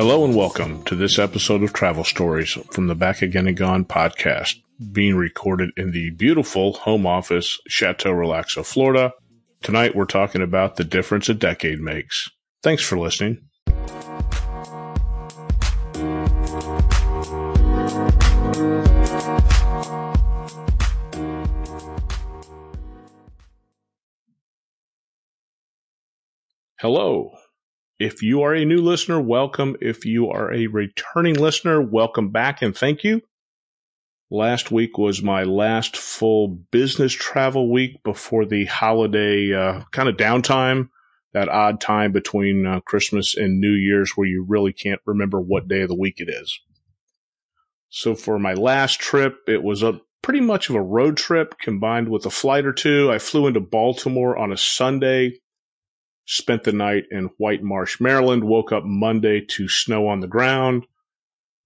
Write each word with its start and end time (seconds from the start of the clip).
Hello 0.00 0.24
and 0.24 0.34
welcome 0.34 0.82
to 0.84 0.96
this 0.96 1.18
episode 1.18 1.62
of 1.62 1.74
Travel 1.74 2.04
Stories 2.04 2.52
from 2.70 2.86
the 2.86 2.94
Back 2.94 3.20
Again 3.20 3.46
and 3.46 3.54
Gone 3.54 3.84
podcast, 3.84 4.56
being 4.92 5.14
recorded 5.14 5.72
in 5.76 5.90
the 5.90 6.08
beautiful 6.08 6.72
home 6.72 7.06
office, 7.06 7.60
Chateau 7.68 8.10
Relaxo, 8.10 8.64
Florida. 8.64 9.12
Tonight 9.62 9.94
we're 9.94 10.06
talking 10.06 10.40
about 10.40 10.76
the 10.76 10.84
difference 10.84 11.28
a 11.28 11.34
decade 11.34 11.80
makes. 11.80 12.30
Thanks 12.62 12.82
for 12.82 12.98
listening. 12.98 13.42
Hello. 26.78 27.34
If 28.00 28.22
you 28.22 28.40
are 28.44 28.54
a 28.54 28.64
new 28.64 28.78
listener, 28.78 29.20
welcome. 29.20 29.76
If 29.82 30.06
you 30.06 30.30
are 30.30 30.50
a 30.54 30.68
returning 30.68 31.34
listener, 31.34 31.82
welcome 31.82 32.30
back 32.30 32.62
and 32.62 32.74
thank 32.74 33.04
you. 33.04 33.20
Last 34.30 34.70
week 34.70 34.96
was 34.96 35.22
my 35.22 35.42
last 35.42 35.98
full 35.98 36.48
business 36.48 37.12
travel 37.12 37.70
week 37.70 38.02
before 38.02 38.46
the 38.46 38.64
holiday 38.64 39.52
uh, 39.52 39.82
kind 39.90 40.08
of 40.08 40.16
downtime, 40.16 40.88
that 41.34 41.50
odd 41.50 41.78
time 41.78 42.10
between 42.10 42.64
uh, 42.64 42.80
Christmas 42.80 43.36
and 43.36 43.60
New 43.60 43.74
Year's 43.74 44.12
where 44.12 44.26
you 44.26 44.46
really 44.48 44.72
can't 44.72 45.02
remember 45.04 45.38
what 45.38 45.68
day 45.68 45.82
of 45.82 45.90
the 45.90 45.94
week 45.94 46.20
it 46.20 46.30
is. 46.30 46.58
So 47.90 48.14
for 48.14 48.38
my 48.38 48.54
last 48.54 48.98
trip, 48.98 49.40
it 49.46 49.62
was 49.62 49.82
a 49.82 50.00
pretty 50.22 50.40
much 50.40 50.70
of 50.70 50.74
a 50.74 50.82
road 50.82 51.18
trip 51.18 51.58
combined 51.58 52.08
with 52.08 52.24
a 52.24 52.30
flight 52.30 52.64
or 52.64 52.72
two. 52.72 53.12
I 53.12 53.18
flew 53.18 53.46
into 53.46 53.60
Baltimore 53.60 54.38
on 54.38 54.52
a 54.52 54.56
Sunday 54.56 55.40
spent 56.30 56.62
the 56.62 56.72
night 56.72 57.06
in 57.10 57.24
White 57.38 57.60
Marsh, 57.60 58.00
Maryland, 58.00 58.44
woke 58.44 58.70
up 58.70 58.84
Monday 58.84 59.40
to 59.40 59.68
snow 59.68 60.06
on 60.06 60.20
the 60.20 60.28
ground. 60.28 60.86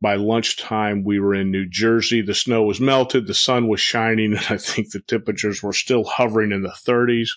By 0.00 0.14
lunchtime, 0.16 1.04
we 1.04 1.20
were 1.20 1.34
in 1.34 1.50
New 1.50 1.68
Jersey. 1.68 2.22
The 2.22 2.34
snow 2.34 2.62
was 2.62 2.80
melted, 2.80 3.26
the 3.26 3.34
sun 3.34 3.68
was 3.68 3.82
shining, 3.82 4.32
and 4.32 4.46
I 4.48 4.56
think 4.56 4.90
the 4.90 5.00
temperatures 5.00 5.62
were 5.62 5.74
still 5.74 6.04
hovering 6.04 6.50
in 6.50 6.62
the 6.62 6.70
30s. 6.70 7.28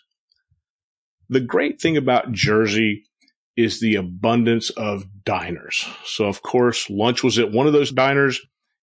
The 1.27 1.41
great 1.41 1.81
thing 1.81 1.97
about 1.97 2.31
Jersey 2.31 3.03
is 3.57 3.81
the 3.81 3.95
abundance 3.95 4.69
of 4.69 5.05
diners. 5.25 5.85
So, 6.05 6.27
of 6.27 6.41
course, 6.41 6.89
lunch 6.89 7.23
was 7.23 7.37
at 7.37 7.51
one 7.51 7.67
of 7.67 7.73
those 7.73 7.91
diners. 7.91 8.39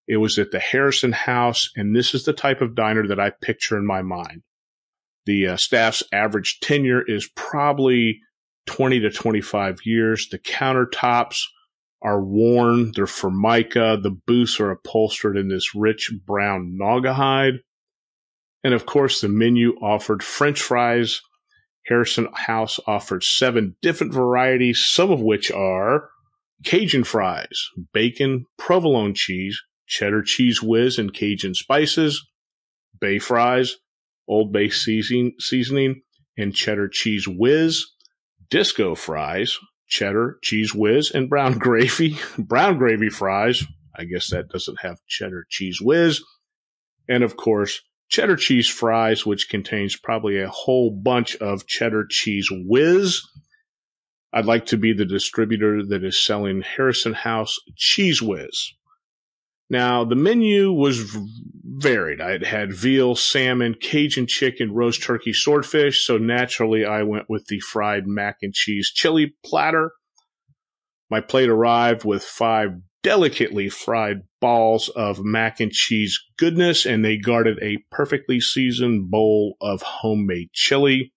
It 0.07 0.17
was 0.17 0.37
at 0.37 0.51
the 0.51 0.59
Harrison 0.59 1.13
House, 1.13 1.71
and 1.75 1.95
this 1.95 2.13
is 2.13 2.25
the 2.25 2.33
type 2.33 2.61
of 2.61 2.75
diner 2.75 3.07
that 3.07 3.19
I 3.19 3.31
picture 3.31 3.75
in 3.75 3.87
my 3.87 4.03
mind. 4.03 4.43
The 5.25 5.47
uh, 5.47 5.57
staff's 5.57 6.03
average 6.11 6.59
tenure 6.59 7.01
is 7.01 7.27
probably 7.35 8.21
20 8.67 8.99
to 9.01 9.09
25 9.09 9.79
years. 9.85 10.27
The 10.29 10.39
countertops 10.39 11.41
are 12.01 12.21
worn. 12.21 12.91
They're 12.95 13.07
formica. 13.07 13.97
The 14.01 14.17
booths 14.25 14.59
are 14.59 14.71
upholstered 14.71 15.37
in 15.37 15.49
this 15.49 15.75
rich 15.75 16.11
brown 16.25 16.77
naugahyde. 16.79 17.59
And 18.63 18.73
of 18.73 18.85
course, 18.85 19.21
the 19.21 19.29
menu 19.29 19.75
offered 19.81 20.23
French 20.23 20.61
fries. 20.61 21.21
Harrison 21.85 22.27
House 22.33 22.79
offered 22.87 23.23
seven 23.23 23.75
different 23.81 24.11
varieties, 24.11 24.83
some 24.83 25.11
of 25.11 25.21
which 25.21 25.51
are 25.51 26.09
Cajun 26.63 27.03
fries, 27.03 27.69
bacon, 27.93 28.45
provolone 28.57 29.13
cheese, 29.13 29.61
cheddar 29.85 30.23
cheese 30.23 30.63
whiz 30.63 30.97
and 30.97 31.13
Cajun 31.13 31.53
spices, 31.53 32.25
bay 32.99 33.19
fries, 33.19 33.75
Old 34.27 34.51
Bay 34.51 34.69
seasoning, 34.69 35.33
seasoning 35.39 36.01
and 36.37 36.55
cheddar 36.55 36.87
cheese 36.87 37.27
whiz, 37.27 37.85
disco 38.49 38.95
fries, 38.95 39.57
cheddar, 39.87 40.37
cheese 40.41 40.73
whiz, 40.73 41.11
and 41.11 41.29
brown 41.29 41.57
gravy. 41.59 42.17
brown 42.37 42.77
gravy 42.77 43.09
fries. 43.09 43.63
I 43.95 44.03
guess 44.03 44.29
that 44.29 44.49
doesn't 44.49 44.81
have 44.81 45.05
cheddar 45.07 45.45
cheese 45.49 45.79
whiz. 45.81 46.21
And 47.07 47.23
of 47.23 47.37
course, 47.37 47.81
cheddar 48.09 48.35
cheese 48.35 48.67
fries, 48.67 49.25
which 49.25 49.49
contains 49.49 49.95
probably 49.95 50.41
a 50.41 50.49
whole 50.49 50.91
bunch 50.91 51.35
of 51.37 51.65
cheddar 51.67 52.05
cheese 52.09 52.49
whiz. 52.51 53.21
I'd 54.33 54.45
like 54.45 54.65
to 54.67 54.77
be 54.77 54.91
the 54.91 55.05
distributor 55.05 55.81
that 55.85 56.03
is 56.03 56.21
selling 56.21 56.61
Harrison 56.61 57.13
House 57.13 57.57
Cheese 57.77 58.21
Whiz. 58.21 58.73
Now, 59.69 60.05
the 60.05 60.15
menu 60.15 60.71
was 60.71 61.17
varied. 61.63 62.21
I 62.21 62.45
had 62.45 62.73
veal, 62.73 63.15
salmon, 63.15 63.75
Cajun 63.79 64.27
chicken, 64.27 64.73
roast 64.73 65.01
turkey, 65.01 65.33
swordfish. 65.33 66.05
So 66.05 66.17
naturally, 66.17 66.85
I 66.85 67.03
went 67.03 67.25
with 67.29 67.47
the 67.47 67.59
fried 67.59 68.05
mac 68.05 68.37
and 68.41 68.53
cheese 68.53 68.91
chili 68.93 69.35
platter. 69.43 69.91
My 71.09 71.21
plate 71.21 71.49
arrived 71.49 72.05
with 72.05 72.23
five 72.23 72.69
delicately 73.03 73.69
fried 73.69 74.21
balls 74.41 74.89
of 74.89 75.23
mac 75.23 75.59
and 75.59 75.71
cheese 75.71 76.19
goodness, 76.37 76.85
and 76.85 77.03
they 77.03 77.17
guarded 77.17 77.59
a 77.61 77.77
perfectly 77.91 78.39
seasoned 78.39 79.09
bowl 79.11 79.57
of 79.61 79.81
homemade 79.81 80.49
chili. 80.53 81.13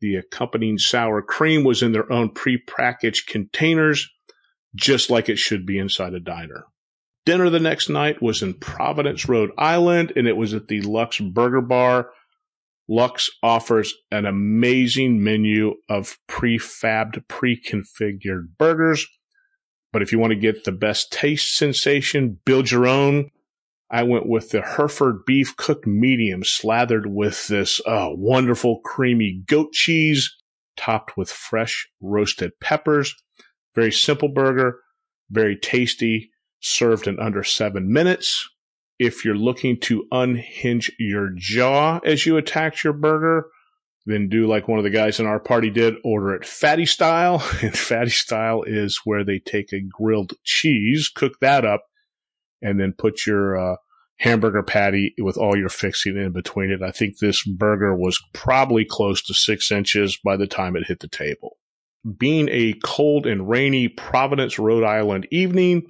The 0.00 0.16
accompanying 0.16 0.78
sour 0.78 1.22
cream 1.22 1.64
was 1.64 1.82
in 1.82 1.92
their 1.92 2.10
own 2.12 2.30
pre-packaged 2.30 3.26
containers, 3.28 4.08
just 4.74 5.10
like 5.10 5.28
it 5.28 5.38
should 5.38 5.66
be 5.66 5.78
inside 5.78 6.14
a 6.14 6.20
diner. 6.20 6.64
Dinner 7.28 7.50
the 7.50 7.60
next 7.60 7.90
night 7.90 8.22
was 8.22 8.40
in 8.42 8.54
Providence, 8.54 9.28
Rhode 9.28 9.50
Island, 9.58 10.14
and 10.16 10.26
it 10.26 10.38
was 10.38 10.54
at 10.54 10.68
the 10.68 10.80
Lux 10.80 11.20
Burger 11.20 11.60
Bar. 11.60 12.08
Lux 12.88 13.28
offers 13.42 13.92
an 14.10 14.24
amazing 14.24 15.22
menu 15.22 15.74
of 15.90 16.16
prefabbed, 16.26 17.28
pre-configured 17.28 18.56
burgers. 18.56 19.06
But 19.92 20.00
if 20.00 20.10
you 20.10 20.18
want 20.18 20.30
to 20.30 20.38
get 20.38 20.64
the 20.64 20.72
best 20.72 21.12
taste 21.12 21.54
sensation, 21.54 22.38
build 22.46 22.70
your 22.70 22.86
own. 22.86 23.28
I 23.90 24.04
went 24.04 24.26
with 24.26 24.48
the 24.48 24.62
Hereford 24.62 25.26
beef 25.26 25.54
cooked 25.54 25.86
medium 25.86 26.44
slathered 26.44 27.08
with 27.08 27.46
this 27.48 27.78
uh, 27.86 28.08
wonderful 28.08 28.80
creamy 28.86 29.42
goat 29.46 29.74
cheese 29.74 30.34
topped 30.78 31.18
with 31.18 31.30
fresh 31.30 31.90
roasted 32.00 32.52
peppers. 32.58 33.14
Very 33.74 33.92
simple 33.92 34.30
burger, 34.30 34.80
very 35.30 35.58
tasty 35.58 36.30
served 36.60 37.06
in 37.06 37.18
under 37.18 37.44
seven 37.44 37.92
minutes. 37.92 38.48
If 38.98 39.24
you're 39.24 39.36
looking 39.36 39.78
to 39.80 40.06
unhinge 40.10 40.90
your 40.98 41.30
jaw 41.36 42.00
as 42.04 42.26
you 42.26 42.36
attack 42.36 42.82
your 42.82 42.92
burger, 42.92 43.46
then 44.06 44.28
do 44.28 44.46
like 44.46 44.66
one 44.66 44.78
of 44.78 44.84
the 44.84 44.90
guys 44.90 45.20
in 45.20 45.26
our 45.26 45.38
party 45.38 45.70
did, 45.70 45.94
order 46.02 46.34
it 46.34 46.44
fatty 46.44 46.86
style. 46.86 47.46
And 47.62 47.76
fatty 47.76 48.10
style 48.10 48.62
is 48.66 49.02
where 49.04 49.24
they 49.24 49.38
take 49.38 49.72
a 49.72 49.80
grilled 49.80 50.32
cheese, 50.44 51.10
cook 51.14 51.38
that 51.40 51.64
up, 51.64 51.84
and 52.62 52.80
then 52.80 52.94
put 52.96 53.26
your 53.26 53.56
uh, 53.56 53.76
hamburger 54.18 54.62
patty 54.62 55.14
with 55.18 55.36
all 55.36 55.56
your 55.56 55.68
fixing 55.68 56.16
in 56.16 56.32
between 56.32 56.70
it. 56.70 56.82
I 56.82 56.90
think 56.90 57.18
this 57.18 57.44
burger 57.44 57.94
was 57.94 58.18
probably 58.32 58.84
close 58.84 59.22
to 59.22 59.34
six 59.34 59.70
inches 59.70 60.18
by 60.24 60.36
the 60.36 60.46
time 60.46 60.74
it 60.74 60.86
hit 60.86 61.00
the 61.00 61.08
table. 61.08 61.56
Being 62.16 62.48
a 62.50 62.74
cold 62.82 63.26
and 63.26 63.48
rainy 63.48 63.88
Providence, 63.88 64.58
Rhode 64.58 64.84
Island 64.84 65.28
evening, 65.30 65.86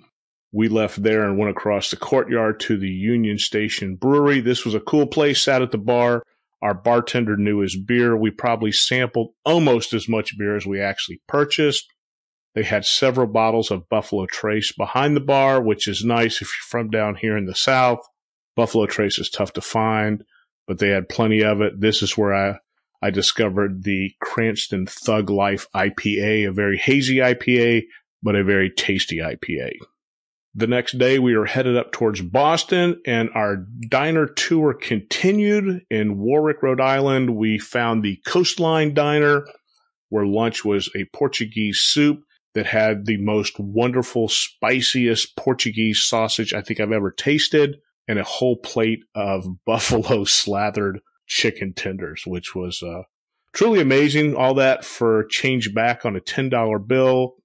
we 0.52 0.68
left 0.68 1.02
there 1.02 1.24
and 1.24 1.36
went 1.36 1.50
across 1.50 1.90
the 1.90 1.96
courtyard 1.96 2.60
to 2.60 2.78
the 2.78 2.88
Union 2.88 3.38
Station 3.38 3.96
Brewery. 3.96 4.40
This 4.40 4.64
was 4.64 4.74
a 4.74 4.80
cool 4.80 5.06
place, 5.06 5.42
sat 5.42 5.62
at 5.62 5.70
the 5.70 5.78
bar. 5.78 6.22
Our 6.62 6.74
bartender 6.74 7.36
knew 7.36 7.58
his 7.58 7.76
beer. 7.76 8.16
We 8.16 8.30
probably 8.30 8.72
sampled 8.72 9.32
almost 9.44 9.92
as 9.92 10.08
much 10.08 10.36
beer 10.38 10.56
as 10.56 10.66
we 10.66 10.80
actually 10.80 11.20
purchased. 11.28 11.86
They 12.54 12.64
had 12.64 12.84
several 12.84 13.28
bottles 13.28 13.70
of 13.70 13.88
Buffalo 13.88 14.26
Trace 14.26 14.72
behind 14.72 15.14
the 15.14 15.20
bar, 15.20 15.62
which 15.62 15.86
is 15.86 16.04
nice 16.04 16.36
if 16.36 16.48
you're 16.48 16.68
from 16.68 16.90
down 16.90 17.14
here 17.14 17.36
in 17.36 17.44
the 17.44 17.54
South. 17.54 18.00
Buffalo 18.56 18.86
Trace 18.86 19.18
is 19.18 19.30
tough 19.30 19.52
to 19.52 19.60
find, 19.60 20.24
but 20.66 20.78
they 20.78 20.88
had 20.88 21.08
plenty 21.08 21.44
of 21.44 21.60
it. 21.60 21.80
This 21.80 22.02
is 22.02 22.16
where 22.16 22.34
I, 22.34 22.58
I 23.00 23.10
discovered 23.10 23.84
the 23.84 24.12
Cranston 24.20 24.86
Thug 24.86 25.30
Life 25.30 25.68
IPA, 25.76 26.48
a 26.48 26.52
very 26.52 26.78
hazy 26.78 27.18
IPA, 27.18 27.84
but 28.22 28.34
a 28.34 28.42
very 28.42 28.70
tasty 28.70 29.18
IPA. 29.18 29.76
The 30.54 30.66
next 30.66 30.98
day, 30.98 31.18
we 31.18 31.36
were 31.36 31.46
headed 31.46 31.76
up 31.76 31.92
towards 31.92 32.20
Boston, 32.22 33.00
and 33.06 33.30
our 33.34 33.66
diner 33.88 34.26
tour 34.26 34.74
continued 34.74 35.82
in 35.90 36.18
Warwick, 36.18 36.62
Rhode 36.62 36.80
Island. 36.80 37.36
We 37.36 37.58
found 37.58 38.02
the 38.02 38.20
Coastline 38.26 38.94
Diner, 38.94 39.46
where 40.08 40.26
lunch 40.26 40.64
was 40.64 40.90
a 40.96 41.04
Portuguese 41.14 41.80
soup 41.80 42.22
that 42.54 42.66
had 42.66 43.06
the 43.06 43.18
most 43.18 43.60
wonderful, 43.60 44.28
spiciest 44.28 45.36
Portuguese 45.36 46.02
sausage 46.02 46.52
I 46.54 46.62
think 46.62 46.80
I've 46.80 46.92
ever 46.92 47.10
tasted, 47.10 47.76
and 48.08 48.18
a 48.18 48.24
whole 48.24 48.56
plate 48.56 49.04
of 49.14 49.46
buffalo 49.66 50.24
slathered 50.24 51.00
chicken 51.26 51.74
tenders, 51.74 52.24
which 52.26 52.54
was 52.54 52.82
uh, 52.82 53.02
truly 53.52 53.80
amazing. 53.80 54.34
All 54.34 54.54
that 54.54 54.84
for 54.84 55.24
change 55.30 55.74
back 55.74 56.04
on 56.04 56.16
a 56.16 56.20
$10 56.20 56.86
bill. 56.88 57.36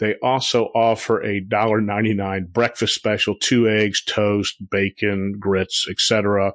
They 0.00 0.16
also 0.22 0.66
offer 0.74 1.22
a 1.22 1.40
$1.99 1.40 2.48
breakfast 2.48 2.94
special, 2.94 3.36
two 3.40 3.68
eggs, 3.68 4.02
toast, 4.04 4.56
bacon, 4.70 5.36
grits, 5.38 5.86
etc. 5.88 6.52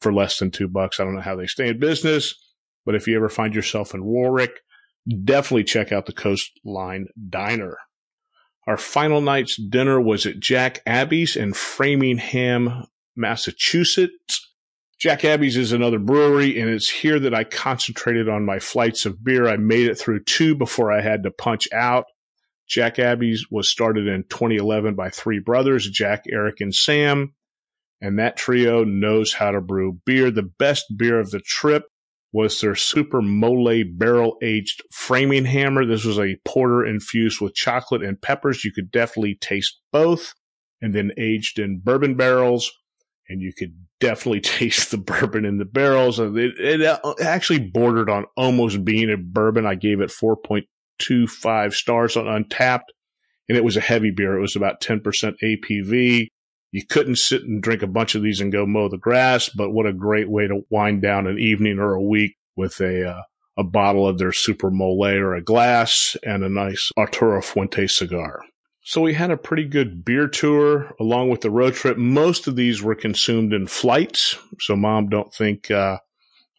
for 0.00 0.12
less 0.12 0.38
than 0.38 0.50
two 0.50 0.68
bucks. 0.68 1.00
I 1.00 1.04
don't 1.04 1.14
know 1.14 1.20
how 1.20 1.36
they 1.36 1.46
stay 1.46 1.68
in 1.68 1.80
business, 1.80 2.34
but 2.86 2.94
if 2.94 3.08
you 3.08 3.16
ever 3.16 3.28
find 3.28 3.54
yourself 3.54 3.94
in 3.94 4.04
Warwick, 4.04 4.60
definitely 5.24 5.64
check 5.64 5.90
out 5.90 6.06
the 6.06 6.12
Coastline 6.12 7.08
Diner. 7.28 7.78
Our 8.66 8.76
final 8.76 9.20
night's 9.20 9.56
dinner 9.56 10.00
was 10.00 10.26
at 10.26 10.38
Jack 10.38 10.82
Abbey's 10.86 11.36
in 11.36 11.54
Framingham, 11.54 12.84
Massachusetts. 13.16 14.46
Jack 15.00 15.24
Abbey's 15.24 15.56
is 15.56 15.72
another 15.72 15.98
brewery, 15.98 16.60
and 16.60 16.68
it's 16.68 16.90
here 16.90 17.18
that 17.20 17.34
I 17.34 17.44
concentrated 17.44 18.28
on 18.28 18.44
my 18.44 18.58
flights 18.58 19.06
of 19.06 19.24
beer. 19.24 19.48
I 19.48 19.56
made 19.56 19.88
it 19.88 19.96
through 19.96 20.24
two 20.24 20.54
before 20.54 20.92
I 20.92 21.00
had 21.00 21.22
to 21.22 21.30
punch 21.30 21.68
out. 21.72 22.04
Jack 22.68 22.98
Abbey's 22.98 23.46
was 23.50 23.68
started 23.68 24.06
in 24.06 24.24
2011 24.24 24.94
by 24.94 25.10
three 25.10 25.38
brothers, 25.38 25.88
Jack, 25.88 26.24
Eric, 26.30 26.60
and 26.60 26.74
Sam. 26.74 27.34
And 28.00 28.18
that 28.18 28.36
trio 28.36 28.84
knows 28.84 29.32
how 29.32 29.50
to 29.50 29.60
brew 29.60 29.98
beer. 30.04 30.30
The 30.30 30.42
best 30.42 30.84
beer 30.96 31.18
of 31.18 31.30
the 31.30 31.40
trip 31.40 31.84
was 32.32 32.60
their 32.60 32.74
Super 32.74 33.22
Mole 33.22 33.84
barrel 33.90 34.36
aged 34.42 34.82
Framinghammer. 34.92 35.88
This 35.88 36.04
was 36.04 36.18
a 36.18 36.38
porter 36.44 36.84
infused 36.84 37.40
with 37.40 37.54
chocolate 37.54 38.04
and 38.04 38.20
peppers. 38.20 38.64
You 38.64 38.72
could 38.72 38.90
definitely 38.90 39.36
taste 39.40 39.80
both 39.92 40.34
and 40.80 40.94
then 40.94 41.12
aged 41.16 41.58
in 41.58 41.80
bourbon 41.82 42.14
barrels 42.14 42.70
and 43.28 43.42
you 43.42 43.52
could 43.52 43.74
definitely 44.00 44.40
taste 44.42 44.90
the 44.90 44.98
bourbon 44.98 45.44
in 45.44 45.58
the 45.58 45.64
barrels. 45.64 46.18
It, 46.18 46.34
it 46.36 46.82
uh, 46.82 47.14
actually 47.20 47.60
bordered 47.60 48.10
on 48.10 48.26
almost 48.36 48.84
being 48.84 49.10
a 49.10 49.16
bourbon. 49.16 49.66
I 49.66 49.74
gave 49.74 50.00
it 50.00 50.10
4.25 51.00 51.72
stars 51.72 52.16
on 52.16 52.24
Untappd, 52.24 52.84
and 53.48 53.56
it 53.56 53.64
was 53.64 53.76
a 53.76 53.82
heavy 53.82 54.10
beer. 54.10 54.36
It 54.36 54.40
was 54.40 54.56
about 54.56 54.80
10% 54.80 55.02
ABV. 55.42 56.26
You 56.70 56.86
couldn't 56.86 57.16
sit 57.16 57.42
and 57.42 57.62
drink 57.62 57.82
a 57.82 57.86
bunch 57.86 58.14
of 58.14 58.22
these 58.22 58.40
and 58.40 58.52
go 58.52 58.66
mow 58.66 58.88
the 58.88 58.98
grass, 58.98 59.48
but 59.48 59.70
what 59.70 59.86
a 59.86 59.92
great 59.92 60.28
way 60.28 60.46
to 60.46 60.62
wind 60.70 61.00
down 61.00 61.26
an 61.26 61.38
evening 61.38 61.78
or 61.78 61.94
a 61.94 62.02
week 62.02 62.36
with 62.56 62.80
a 62.80 63.08
uh, 63.08 63.22
a 63.56 63.64
bottle 63.64 64.06
of 64.06 64.18
their 64.18 64.32
Super 64.32 64.70
Mole 64.70 65.04
or 65.04 65.34
a 65.34 65.42
glass 65.42 66.16
and 66.22 66.44
a 66.44 66.48
nice 66.48 66.92
Arturo 66.96 67.42
Fuente 67.42 67.88
cigar. 67.88 68.42
So 68.82 69.00
we 69.00 69.14
had 69.14 69.32
a 69.32 69.36
pretty 69.36 69.64
good 69.64 70.04
beer 70.04 70.28
tour 70.28 70.94
along 71.00 71.28
with 71.28 71.40
the 71.40 71.50
road 71.50 71.74
trip. 71.74 71.98
Most 71.98 72.46
of 72.46 72.54
these 72.54 72.82
were 72.82 72.94
consumed 72.94 73.52
in 73.52 73.66
flights, 73.66 74.38
so 74.60 74.76
mom 74.76 75.08
don't 75.08 75.34
think 75.34 75.70
uh, 75.70 75.98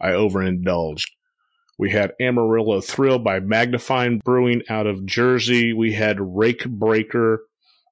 I 0.01 0.11
overindulged. 0.11 1.09
We 1.79 1.91
had 1.91 2.11
Amarillo 2.19 2.81
Thrill 2.81 3.19
by 3.19 3.39
Magnifying 3.39 4.19
Brewing 4.19 4.63
out 4.67 4.85
of 4.85 5.05
Jersey. 5.05 5.71
We 5.71 5.93
had 5.93 6.17
Rake 6.19 6.65
Breaker 6.65 7.45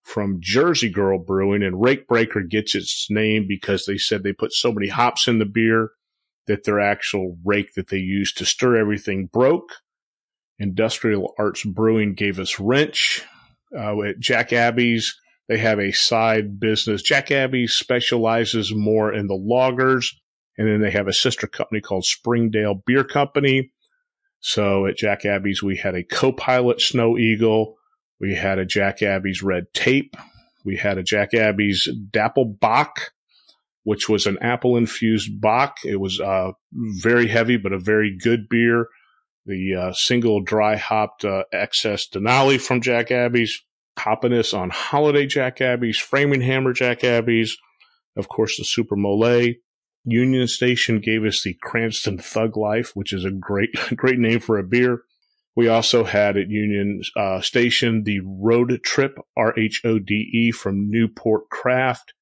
from 0.04 0.40
Jersey 0.42 0.90
Girl 0.90 1.18
Brewing, 1.18 1.64
and 1.64 1.82
Rake 1.82 2.06
Breaker 2.06 2.42
gets 2.42 2.76
its 2.76 3.08
name 3.10 3.46
because 3.48 3.86
they 3.86 3.98
said 3.98 4.24
they 4.24 4.34
put 4.34 4.52
so 4.52 4.74
many 4.74 4.90
hops 4.90 5.30
in 5.30 5.40
the 5.40 5.46
beer 5.46 5.92
that 6.48 6.66
their 6.66 6.82
actual 6.82 7.38
rake 7.46 7.76
that 7.76 7.88
they 7.88 7.98
used 7.98 8.38
to 8.38 8.46
stir 8.46 8.76
everything 8.76 9.28
broke. 9.32 9.70
Industrial 10.60 11.34
Arts 11.40 11.64
Brewing 11.64 12.14
gave 12.14 12.40
us 12.40 12.60
Wrench 12.60 13.24
uh, 13.74 14.02
at 14.02 14.20
Jack 14.20 14.52
Abbey's. 14.52 15.18
They 15.48 15.60
have 15.60 15.80
a 15.80 15.94
side 15.94 16.60
business. 16.60 17.02
Jack 17.02 17.32
Abbey 17.32 17.68
specializes 17.68 18.74
more 18.76 19.14
in 19.14 19.28
the 19.28 19.34
lagers, 19.34 20.08
and 20.58 20.68
then 20.68 20.82
they 20.82 20.92
have 20.92 21.08
a 21.08 21.14
sister 21.14 21.48
company 21.48 21.80
called 21.80 22.04
Springdale 22.04 22.84
Beer 22.86 23.06
Company. 23.06 23.72
So 24.40 24.86
at 24.86 24.98
Jack 24.98 25.26
Abbey's, 25.26 25.64
we 25.64 25.78
had 25.78 25.96
a 25.96 26.04
co-pilot 26.04 26.82
Snow 26.82 27.18
Eagle. 27.18 27.76
We 28.20 28.36
had 28.36 28.60
a 28.60 28.66
Jack 28.66 29.02
Abbey's 29.02 29.44
Red 29.44 29.74
Tape. 29.74 30.16
We 30.64 30.78
had 30.78 30.98
a 30.98 31.04
Jack 31.04 31.34
Abbey's 31.34 31.88
Dapple 32.12 32.46
Bock, 32.46 33.12
which 33.84 34.10
was 34.10 34.26
an 34.26 34.38
apple 34.42 34.78
infused 34.78 35.40
Bock. 35.42 35.78
It 35.86 36.00
was 36.00 36.20
uh, 36.20 36.52
very 36.72 37.28
heavy, 37.28 37.58
but 37.58 37.74
a 37.74 37.80
very 37.80 38.18
good 38.18 38.50
beer 38.50 38.88
the 39.48 39.76
uh, 39.76 39.94
single 39.94 40.42
dry 40.42 40.76
hopped 40.76 41.26
uh, 41.26 41.44
excess 41.52 42.08
Denali 42.08 42.60
from 42.62 42.82
Jack 42.82 43.10
Abbey's, 43.12 43.64
hoppiness 43.98 44.56
on 44.56 44.70
Holiday 44.70 45.26
Jack 45.26 45.60
Abbey's, 45.62 45.98
Framinghammer 45.98 46.76
Jack 46.76 47.04
Abbey's, 47.04 47.58
of 48.16 48.28
course, 48.28 48.58
the 48.58 48.66
Super 48.66 48.96
Mole. 48.96 49.54
Union 50.08 50.48
Station 50.48 51.02
gave 51.02 51.26
us 51.26 51.44
the 51.44 51.54
Cranston 51.62 52.18
Thug 52.18 52.56
Life, 52.56 52.92
which 52.96 53.12
is 53.12 53.26
a 53.26 53.32
great, 53.32 53.70
great 53.96 54.18
name 54.18 54.40
for 54.40 54.58
a 54.58 54.64
beer. 54.64 55.02
We 55.56 55.68
also 55.68 56.04
had 56.04 56.38
at 56.38 56.50
Union 56.50 57.02
uh, 57.18 57.42
Station 57.42 58.04
the 58.04 58.22
Rhode 58.24 58.82
Trip, 58.84 59.18
R 59.36 59.54
H 59.60 59.82
O 59.84 60.00
D 60.00 60.30
E, 60.34 60.52
from 60.52 60.90
Newport 60.90 61.50
Craft. 61.50 62.14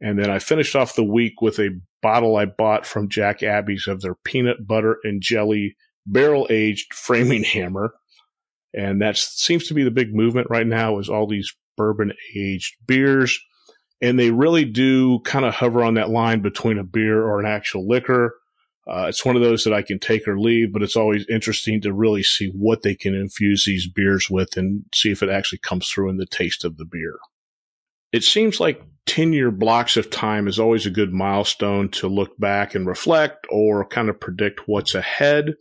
And 0.00 0.18
then 0.18 0.30
I 0.30 0.38
finished 0.40 0.76
off 0.76 0.94
the 0.94 1.04
week 1.04 1.40
with 1.40 1.58
a 1.58 1.80
bottle 2.02 2.36
I 2.36 2.44
bought 2.44 2.84
from 2.84 3.08
Jack 3.08 3.42
Abbey's 3.42 3.86
of 3.86 4.02
their 4.02 4.14
peanut 4.14 4.66
butter 4.66 4.98
and 5.04 5.22
jelly 5.22 5.76
barrel 6.04 6.46
aged 6.50 6.92
framing 6.92 7.44
hammer. 7.54 7.94
And 8.74 9.00
that 9.00 9.16
seems 9.16 9.68
to 9.68 9.74
be 9.74 9.84
the 9.84 9.90
big 9.90 10.14
movement 10.14 10.48
right 10.50 10.66
now 10.66 10.98
is 10.98 11.08
all 11.08 11.26
these 11.26 11.50
bourbon 11.78 12.12
aged 12.36 12.74
beers. 12.86 13.40
And 14.00 14.18
they 14.18 14.30
really 14.30 14.64
do 14.64 15.20
kind 15.20 15.44
of 15.44 15.54
hover 15.54 15.82
on 15.82 15.94
that 15.94 16.10
line 16.10 16.40
between 16.40 16.78
a 16.78 16.84
beer 16.84 17.22
or 17.22 17.40
an 17.40 17.46
actual 17.46 17.88
liquor. 17.88 18.36
Uh, 18.86 19.06
it's 19.08 19.24
one 19.24 19.36
of 19.36 19.42
those 19.42 19.64
that 19.64 19.72
I 19.72 19.82
can 19.82 19.98
take 19.98 20.28
or 20.28 20.38
leave, 20.38 20.72
but 20.72 20.82
it's 20.82 20.96
always 20.96 21.26
interesting 21.28 21.80
to 21.80 21.92
really 21.92 22.22
see 22.22 22.50
what 22.54 22.82
they 22.82 22.94
can 22.94 23.14
infuse 23.14 23.64
these 23.64 23.88
beers 23.88 24.30
with 24.30 24.56
and 24.56 24.84
see 24.94 25.10
if 25.10 25.22
it 25.22 25.30
actually 25.30 25.58
comes 25.58 25.88
through 25.88 26.10
in 26.10 26.18
the 26.18 26.26
taste 26.26 26.64
of 26.64 26.76
the 26.76 26.84
beer. 26.84 27.18
It 28.12 28.22
seems 28.22 28.60
like 28.60 28.82
10 29.06 29.32
year 29.32 29.50
blocks 29.50 29.96
of 29.96 30.10
time 30.10 30.46
is 30.46 30.60
always 30.60 30.86
a 30.86 30.90
good 30.90 31.12
milestone 31.12 31.88
to 31.90 32.06
look 32.06 32.38
back 32.38 32.74
and 32.74 32.86
reflect 32.86 33.46
or 33.50 33.86
kind 33.86 34.08
of 34.08 34.20
predict 34.20 34.62
what's 34.66 34.94
ahead 34.94 35.54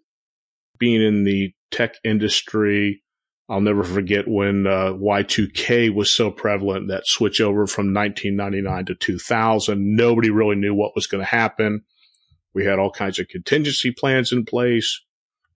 being 0.78 1.02
in 1.02 1.24
the 1.24 1.54
tech 1.72 1.96
industry, 2.04 3.02
I'll 3.48 3.62
never 3.62 3.84
forget 3.84 4.28
when 4.28 4.66
uh, 4.66 4.94
Y2K 4.94 5.94
was 5.94 6.10
so 6.10 6.32
prevalent 6.32 6.88
that 6.88 7.06
switch 7.06 7.40
over 7.40 7.68
from 7.68 7.94
1999 7.94 8.86
to 8.86 8.96
2000. 8.96 9.96
Nobody 9.96 10.32
really 10.32 10.56
knew 10.56 10.74
what 10.74 10.96
was 10.96 11.06
going 11.06 11.22
to 11.24 11.30
happen. 11.30 11.84
We 12.56 12.66
had 12.66 12.80
all 12.80 12.90
kinds 12.90 13.20
of 13.20 13.28
contingency 13.28 13.92
plans 13.92 14.32
in 14.32 14.46
place. 14.46 15.00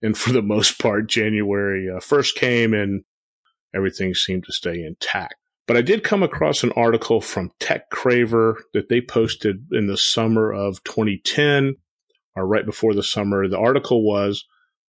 And 0.02 0.16
for 0.16 0.32
the 0.32 0.42
most 0.56 0.78
part, 0.78 1.08
January 1.08 1.88
uh, 1.90 1.98
first 1.98 2.36
came 2.36 2.74
and 2.74 3.02
everything 3.74 4.14
seemed 4.14 4.44
to 4.44 4.52
stay 4.52 4.84
intact. 4.84 5.34
But 5.66 5.76
I 5.76 5.82
did 5.82 6.04
come 6.04 6.22
across 6.22 6.62
an 6.62 6.72
article 6.72 7.20
from 7.20 7.52
Tech 7.58 7.90
Craver 7.90 8.56
that 8.72 8.88
they 8.88 9.00
posted 9.00 9.66
in 9.72 9.86
the 9.86 9.96
summer 9.96 10.52
of 10.52 10.82
2010 10.84 11.76
or 12.36 12.46
right 12.46 12.66
before 12.66 12.94
the 12.94 13.02
summer. 13.02 13.48
The 13.48 13.58
article 13.58 14.04
was 14.04 14.44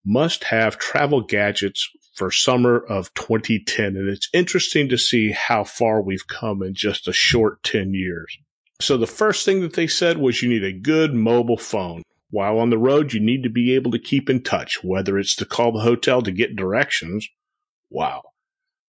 must 0.05 0.45
have 0.45 0.77
travel 0.77 1.21
gadgets 1.21 1.87
for 2.21 2.29
summer 2.29 2.77
of 2.77 3.11
2010. 3.15 3.95
And 3.95 4.07
it's 4.07 4.29
interesting 4.31 4.87
to 4.89 4.97
see 4.99 5.31
how 5.31 5.63
far 5.63 6.03
we've 6.03 6.27
come 6.27 6.61
in 6.61 6.75
just 6.75 7.07
a 7.07 7.13
short 7.13 7.63
10 7.63 7.95
years. 7.95 8.37
So 8.79 8.95
the 8.95 9.07
first 9.07 9.43
thing 9.43 9.61
that 9.61 9.73
they 9.73 9.87
said 9.87 10.19
was 10.19 10.43
you 10.43 10.47
need 10.47 10.63
a 10.63 10.71
good 10.71 11.15
mobile 11.15 11.57
phone. 11.57 12.03
While 12.29 12.59
on 12.59 12.69
the 12.69 12.77
road, 12.77 13.11
you 13.11 13.19
need 13.19 13.41
to 13.41 13.49
be 13.49 13.73
able 13.73 13.89
to 13.89 13.97
keep 13.97 14.29
in 14.29 14.43
touch, 14.43 14.83
whether 14.83 15.17
it's 15.17 15.35
to 15.37 15.45
call 15.45 15.71
the 15.71 15.79
hotel 15.79 16.21
to 16.21 16.31
get 16.31 16.55
directions. 16.55 17.27
Wow. 17.89 18.21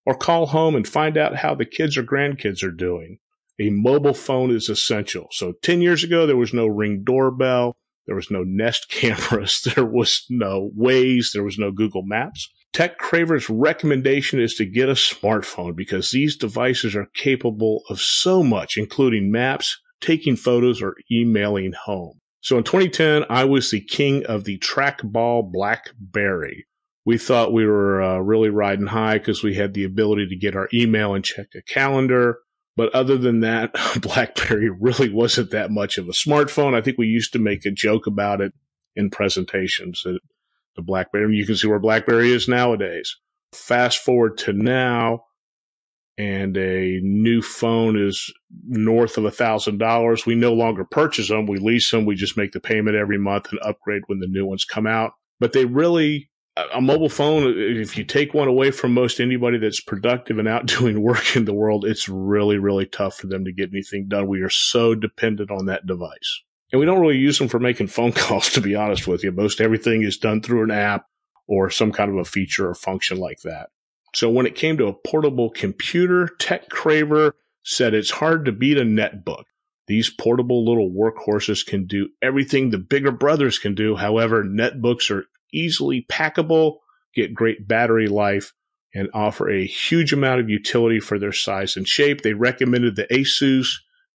Or 0.04 0.14
call 0.14 0.44
home 0.44 0.74
and 0.74 0.86
find 0.86 1.16
out 1.16 1.36
how 1.36 1.54
the 1.54 1.64
kids 1.64 1.96
or 1.96 2.02
grandkids 2.02 2.62
are 2.62 2.70
doing. 2.70 3.16
A 3.58 3.70
mobile 3.70 4.12
phone 4.12 4.54
is 4.54 4.68
essential. 4.68 5.28
So 5.30 5.54
10 5.62 5.80
years 5.80 6.04
ago, 6.04 6.26
there 6.26 6.36
was 6.36 6.52
no 6.52 6.66
ring 6.66 7.02
doorbell. 7.02 7.76
There 8.06 8.16
was 8.16 8.30
no 8.30 8.42
Nest 8.42 8.88
cameras. 8.90 9.66
There 9.74 9.84
was 9.84 10.24
no 10.28 10.70
Waze. 10.78 11.32
There 11.32 11.44
was 11.44 11.58
no 11.58 11.70
Google 11.70 12.02
Maps. 12.02 12.48
Tech 12.72 12.96
Craver's 12.96 13.50
recommendation 13.50 14.40
is 14.40 14.54
to 14.54 14.64
get 14.64 14.88
a 14.88 14.92
smartphone 14.92 15.76
because 15.76 16.10
these 16.10 16.36
devices 16.36 16.96
are 16.96 17.08
capable 17.14 17.82
of 17.90 18.00
so 18.00 18.42
much, 18.42 18.78
including 18.78 19.30
maps, 19.30 19.78
taking 20.00 20.36
photos, 20.36 20.80
or 20.80 20.96
emailing 21.10 21.72
home. 21.84 22.18
So 22.40 22.56
in 22.56 22.64
2010, 22.64 23.24
I 23.28 23.44
was 23.44 23.70
the 23.70 23.80
king 23.80 24.24
of 24.24 24.44
the 24.44 24.58
trackball 24.58 25.52
Blackberry. 25.52 26.66
We 27.04 27.18
thought 27.18 27.52
we 27.52 27.66
were 27.66 28.02
uh, 28.02 28.18
really 28.18 28.48
riding 28.48 28.86
high 28.86 29.18
because 29.18 29.42
we 29.42 29.54
had 29.54 29.74
the 29.74 29.84
ability 29.84 30.28
to 30.28 30.36
get 30.36 30.56
our 30.56 30.68
email 30.72 31.14
and 31.14 31.24
check 31.24 31.48
a 31.54 31.62
calendar. 31.62 32.38
But 32.76 32.94
other 32.94 33.18
than 33.18 33.40
that, 33.40 33.72
BlackBerry 34.00 34.70
really 34.70 35.08
wasn't 35.08 35.50
that 35.50 35.70
much 35.70 35.98
of 35.98 36.08
a 36.08 36.12
smartphone. 36.12 36.74
I 36.74 36.80
think 36.80 36.98
we 36.98 37.06
used 37.06 37.32
to 37.32 37.38
make 37.38 37.64
a 37.66 37.70
joke 37.70 38.06
about 38.06 38.40
it 38.40 38.52
in 38.96 39.10
presentations. 39.10 40.02
That 40.04 40.20
the 40.76 40.82
BlackBerry, 40.82 41.36
you 41.36 41.46
can 41.46 41.56
see 41.56 41.68
where 41.68 41.78
BlackBerry 41.78 42.32
is 42.32 42.48
nowadays. 42.48 43.16
Fast 43.52 43.98
forward 43.98 44.38
to 44.38 44.54
now, 44.54 45.24
and 46.16 46.56
a 46.56 46.98
new 47.02 47.42
phone 47.42 47.98
is 47.98 48.32
north 48.66 49.18
of 49.18 49.26
a 49.26 49.30
thousand 49.30 49.78
dollars. 49.78 50.24
We 50.24 50.34
no 50.34 50.54
longer 50.54 50.84
purchase 50.84 51.28
them; 51.28 51.46
we 51.46 51.58
lease 51.58 51.90
them. 51.90 52.06
We 52.06 52.14
just 52.14 52.38
make 52.38 52.52
the 52.52 52.60
payment 52.60 52.96
every 52.96 53.18
month 53.18 53.50
and 53.50 53.60
upgrade 53.62 54.02
when 54.06 54.20
the 54.20 54.26
new 54.26 54.46
ones 54.46 54.64
come 54.64 54.86
out. 54.86 55.12
But 55.40 55.52
they 55.52 55.66
really 55.66 56.30
a 56.56 56.80
mobile 56.80 57.08
phone, 57.08 57.54
if 57.56 57.96
you 57.96 58.04
take 58.04 58.34
one 58.34 58.48
away 58.48 58.70
from 58.70 58.92
most 58.92 59.20
anybody 59.20 59.58
that's 59.58 59.80
productive 59.80 60.38
and 60.38 60.48
out 60.48 60.66
doing 60.78 61.00
work 61.00 61.36
in 61.36 61.44
the 61.44 61.54
world, 61.54 61.84
it's 61.84 62.08
really, 62.08 62.58
really 62.58 62.86
tough 62.86 63.16
for 63.16 63.26
them 63.26 63.44
to 63.44 63.52
get 63.52 63.70
anything 63.70 64.08
done. 64.08 64.28
We 64.28 64.42
are 64.42 64.50
so 64.50 64.94
dependent 64.94 65.50
on 65.50 65.66
that 65.66 65.86
device. 65.86 66.42
And 66.70 66.80
we 66.80 66.86
don't 66.86 67.00
really 67.00 67.18
use 67.18 67.38
them 67.38 67.48
for 67.48 67.58
making 67.58 67.86
phone 67.88 68.12
calls, 68.12 68.50
to 68.50 68.60
be 68.60 68.74
honest 68.74 69.06
with 69.06 69.24
you. 69.24 69.32
Most 69.32 69.60
everything 69.60 70.02
is 70.02 70.18
done 70.18 70.42
through 70.42 70.64
an 70.64 70.70
app 70.70 71.06
or 71.46 71.70
some 71.70 71.92
kind 71.92 72.10
of 72.10 72.16
a 72.16 72.24
feature 72.24 72.68
or 72.68 72.74
function 72.74 73.18
like 73.18 73.40
that. 73.44 73.70
So 74.14 74.30
when 74.30 74.46
it 74.46 74.54
came 74.54 74.76
to 74.76 74.86
a 74.86 74.92
portable 74.92 75.50
computer, 75.50 76.28
Tech 76.38 76.68
Craver 76.68 77.32
said 77.62 77.94
it's 77.94 78.10
hard 78.10 78.44
to 78.44 78.52
beat 78.52 78.76
a 78.76 78.82
netbook. 78.82 79.44
These 79.86 80.10
portable 80.10 80.64
little 80.64 80.90
workhorses 80.90 81.66
can 81.66 81.86
do 81.86 82.10
everything 82.20 82.70
the 82.70 82.78
bigger 82.78 83.10
brothers 83.10 83.58
can 83.58 83.74
do. 83.74 83.96
However, 83.96 84.44
netbooks 84.44 85.10
are 85.10 85.26
easily 85.52 86.06
packable, 86.10 86.78
get 87.14 87.34
great 87.34 87.66
battery 87.66 88.08
life, 88.08 88.52
and 88.94 89.08
offer 89.14 89.50
a 89.50 89.66
huge 89.66 90.12
amount 90.12 90.40
of 90.40 90.50
utility 90.50 91.00
for 91.00 91.18
their 91.18 91.32
size 91.32 91.76
and 91.76 91.88
shape. 91.88 92.22
They 92.22 92.34
recommended 92.34 92.96
the 92.96 93.06
Asus 93.06 93.66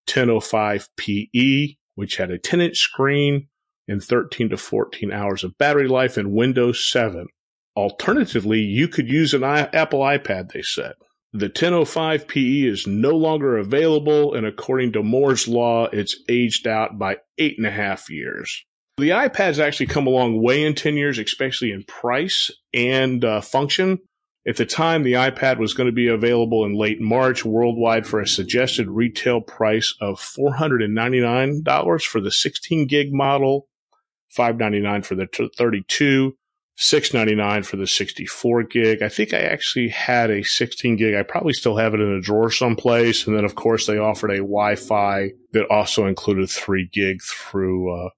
1005PE, 0.07 1.77
which 1.95 2.17
had 2.17 2.31
a 2.31 2.37
10 2.37 2.61
inch 2.61 2.77
screen 2.77 3.47
and 3.87 4.03
13 4.03 4.49
to 4.49 4.57
14 4.57 5.11
hours 5.11 5.43
of 5.43 5.57
battery 5.57 5.87
life 5.87 6.17
in 6.17 6.33
Windows 6.33 6.89
7. 6.91 7.27
Alternatively, 7.75 8.59
you 8.59 8.87
could 8.87 9.07
use 9.09 9.33
an 9.33 9.43
Apple 9.43 9.99
iPad, 9.99 10.51
they 10.51 10.61
said. 10.61 10.93
The 11.33 11.49
1005PE 11.49 12.65
is 12.65 12.87
no 12.87 13.11
longer 13.11 13.57
available, 13.57 14.33
and 14.33 14.47
according 14.47 14.93
to 14.93 15.03
Moore's 15.03 15.47
Law, 15.47 15.85
it's 15.85 16.23
aged 16.29 16.67
out 16.67 16.97
by 16.97 17.17
eight 17.37 17.57
and 17.57 17.67
a 17.67 17.71
half 17.71 18.09
years. 18.09 18.65
The 18.97 19.09
iPad's 19.09 19.59
actually 19.59 19.85
come 19.85 20.07
a 20.07 20.11
long 20.11 20.41
way 20.41 20.63
in 20.63 20.73
10 20.73 20.97
years, 20.97 21.19
especially 21.19 21.71
in 21.71 21.83
price 21.83 22.49
and 22.73 23.23
uh, 23.23 23.41
function. 23.41 23.99
At 24.47 24.55
the 24.55 24.65
time, 24.65 25.03
the 25.03 25.13
iPad 25.13 25.59
was 25.59 25.75
going 25.75 25.85
to 25.85 25.93
be 25.93 26.07
available 26.07 26.65
in 26.65 26.73
late 26.73 26.99
March 26.99 27.45
worldwide 27.45 28.07
for 28.07 28.19
a 28.19 28.27
suggested 28.27 28.89
retail 28.89 29.41
price 29.41 29.93
of 30.01 30.19
$499 30.19 32.03
for 32.03 32.21
the 32.21 32.31
16 32.31 32.87
gig 32.87 33.13
model, 33.13 33.67
599 34.29 35.01
for 35.03 35.15
the 35.15 35.27
32, 35.57 36.35
699 36.77 37.63
for 37.63 37.77
the 37.77 37.85
64 37.85 38.63
gig. 38.63 39.03
I 39.03 39.09
think 39.09 39.33
I 39.33 39.41
actually 39.41 39.89
had 39.89 40.31
a 40.31 40.43
16 40.43 40.95
gig. 40.95 41.13
I 41.13 41.21
probably 41.21 41.53
still 41.53 41.75
have 41.75 41.93
it 41.93 41.99
in 41.99 42.13
a 42.13 42.21
drawer 42.21 42.49
someplace. 42.49 43.27
And 43.27 43.35
then, 43.35 43.45
of 43.45 43.53
course, 43.53 43.85
they 43.85 43.97
offered 43.99 44.31
a 44.31 44.37
Wi-Fi 44.37 45.31
that 45.51 45.67
also 45.69 46.07
included 46.07 46.49
3 46.49 46.89
gig 46.91 47.21
through 47.21 47.93
uh, 47.93 48.09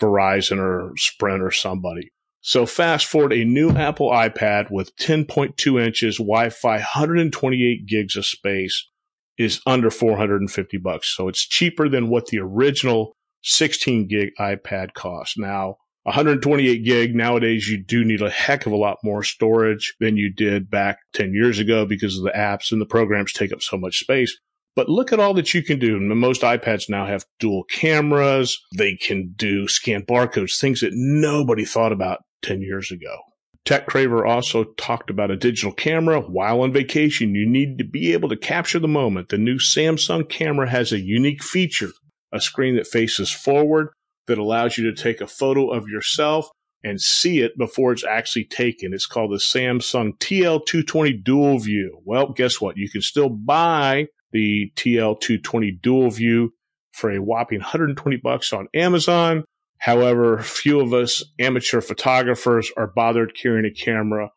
Verizon 0.00 0.58
or 0.58 0.92
Sprint 0.96 1.42
or 1.42 1.50
somebody. 1.50 2.10
So 2.40 2.64
fast 2.64 3.06
forward 3.06 3.32
a 3.32 3.44
new 3.44 3.70
Apple 3.70 4.10
iPad 4.10 4.70
with 4.70 4.96
10.2 4.98 5.84
inches, 5.84 6.18
Wi-Fi, 6.18 6.76
128 6.76 7.86
gigs 7.86 8.16
of 8.16 8.24
space 8.24 8.88
is 9.36 9.60
under 9.66 9.90
450 9.90 10.76
bucks. 10.78 11.14
So 11.14 11.28
it's 11.28 11.46
cheaper 11.46 11.88
than 11.88 12.08
what 12.08 12.26
the 12.26 12.38
original 12.38 13.16
16 13.42 14.08
gig 14.08 14.30
iPad 14.38 14.94
cost. 14.94 15.38
Now, 15.38 15.76
128 16.04 16.84
gig 16.84 17.16
nowadays, 17.16 17.68
you 17.68 17.82
do 17.82 18.04
need 18.04 18.22
a 18.22 18.30
heck 18.30 18.64
of 18.64 18.72
a 18.72 18.76
lot 18.76 18.98
more 19.02 19.24
storage 19.24 19.96
than 19.98 20.16
you 20.16 20.32
did 20.32 20.70
back 20.70 20.98
10 21.14 21.34
years 21.34 21.58
ago 21.58 21.84
because 21.84 22.16
of 22.16 22.22
the 22.22 22.30
apps 22.30 22.70
and 22.70 22.80
the 22.80 22.86
programs 22.86 23.32
take 23.32 23.52
up 23.52 23.60
so 23.60 23.76
much 23.76 23.98
space. 23.98 24.38
But 24.76 24.90
look 24.90 25.12
at 25.12 25.18
all 25.18 25.34
that 25.34 25.54
you 25.54 25.62
can 25.62 25.78
do. 25.78 25.98
Most 25.98 26.42
iPads 26.42 26.88
now 26.88 27.06
have 27.06 27.24
dual 27.40 27.64
cameras. 27.64 28.56
They 28.76 28.94
can 28.94 29.32
do 29.34 29.66
scan 29.66 30.02
barcodes, 30.02 30.60
things 30.60 30.82
that 30.82 30.92
nobody 30.92 31.64
thought 31.64 31.92
about 31.92 32.20
10 32.42 32.60
years 32.60 32.92
ago. 32.92 33.16
Tech 33.64 33.86
Craver 33.86 34.24
also 34.24 34.64
talked 34.76 35.10
about 35.10 35.30
a 35.32 35.36
digital 35.36 35.72
camera. 35.72 36.20
While 36.20 36.60
on 36.60 36.72
vacation, 36.72 37.34
you 37.34 37.48
need 37.48 37.78
to 37.78 37.84
be 37.84 38.12
able 38.12 38.28
to 38.28 38.36
capture 38.36 38.78
the 38.78 38.86
moment. 38.86 39.30
The 39.30 39.38
new 39.38 39.56
Samsung 39.56 40.28
camera 40.28 40.68
has 40.70 40.92
a 40.92 41.00
unique 41.00 41.42
feature, 41.42 41.90
a 42.30 42.40
screen 42.40 42.76
that 42.76 42.86
faces 42.86 43.30
forward 43.30 43.88
that 44.26 44.38
allows 44.38 44.78
you 44.78 44.84
to 44.84 45.02
take 45.02 45.20
a 45.20 45.26
photo 45.26 45.70
of 45.70 45.88
yourself 45.88 46.48
and 46.84 47.00
see 47.00 47.40
it 47.40 47.58
before 47.58 47.92
it's 47.92 48.04
actually 48.04 48.44
taken. 48.44 48.92
It's 48.92 49.06
called 49.06 49.32
the 49.32 49.36
Samsung 49.38 50.18
TL220 50.18 51.24
Dual 51.24 51.58
View. 51.58 52.00
Well, 52.04 52.28
guess 52.28 52.60
what? 52.60 52.76
You 52.76 52.88
can 52.88 53.02
still 53.02 53.30
buy 53.30 54.06
the 54.32 54.72
TL220 54.76 55.80
Dual 55.80 56.10
View 56.10 56.52
for 56.92 57.10
a 57.10 57.20
whopping 57.20 57.60
120 57.60 58.16
bucks 58.18 58.52
on 58.52 58.68
Amazon. 58.74 59.44
However, 59.78 60.38
few 60.38 60.80
of 60.80 60.92
us 60.94 61.22
amateur 61.38 61.80
photographers 61.80 62.70
are 62.76 62.86
bothered 62.86 63.36
carrying 63.36 63.66
a 63.66 63.70
camera, 63.70 64.30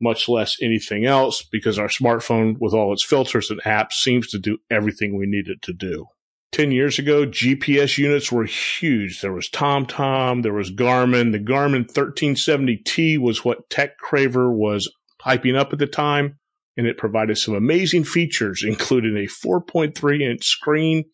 much 0.00 0.28
less 0.28 0.56
anything 0.62 1.04
else, 1.04 1.42
because 1.42 1.78
our 1.78 1.88
smartphone 1.88 2.56
with 2.60 2.72
all 2.72 2.92
its 2.92 3.04
filters 3.04 3.50
and 3.50 3.60
apps 3.62 3.94
seems 3.94 4.28
to 4.28 4.38
do 4.38 4.58
everything 4.70 5.16
we 5.16 5.26
need 5.26 5.48
it 5.48 5.62
to 5.62 5.72
do. 5.72 6.06
10 6.52 6.70
years 6.70 7.00
ago, 7.00 7.26
GPS 7.26 7.98
units 7.98 8.30
were 8.30 8.44
huge. 8.44 9.20
There 9.20 9.32
was 9.32 9.50
TomTom, 9.50 10.44
there 10.44 10.54
was 10.54 10.70
Garmin. 10.70 11.32
The 11.32 11.40
Garmin 11.40 11.92
1370T 11.92 13.18
was 13.18 13.44
what 13.44 13.68
Tech 13.68 13.98
Craver 13.98 14.54
was 14.54 14.88
hyping 15.20 15.56
up 15.56 15.72
at 15.72 15.80
the 15.80 15.88
time, 15.88 16.38
and 16.76 16.86
it 16.86 16.98
provided 16.98 17.38
some 17.38 17.54
amazing 17.54 18.04
features, 18.04 18.64
including 18.66 19.16
a 19.16 19.28
4.3 19.28 20.20
inch 20.22 20.44
screen, 20.44 21.04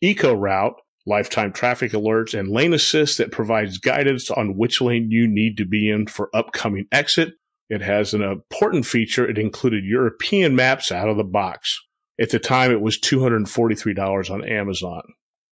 eco 0.00 0.32
route, 0.34 0.74
lifetime 1.06 1.52
traffic 1.52 1.92
alerts, 1.92 2.38
and 2.38 2.48
lane 2.48 2.74
assist 2.74 3.18
that 3.18 3.32
provides 3.32 3.78
guidance 3.78 4.30
on 4.30 4.56
which 4.56 4.80
lane 4.80 5.10
you 5.10 5.26
need 5.26 5.56
to 5.56 5.66
be 5.66 5.90
in 5.90 6.06
for 6.06 6.30
upcoming 6.34 6.86
exit. 6.92 7.34
It 7.68 7.82
has 7.82 8.14
an 8.14 8.22
important 8.22 8.86
feature. 8.86 9.28
It 9.28 9.38
included 9.38 9.84
European 9.84 10.56
maps 10.56 10.90
out 10.92 11.08
of 11.08 11.16
the 11.16 11.24
box. 11.24 11.78
At 12.20 12.30
the 12.30 12.38
time, 12.38 12.72
it 12.72 12.80
was 12.80 12.98
$243 12.98 14.30
on 14.30 14.44
Amazon. 14.44 15.02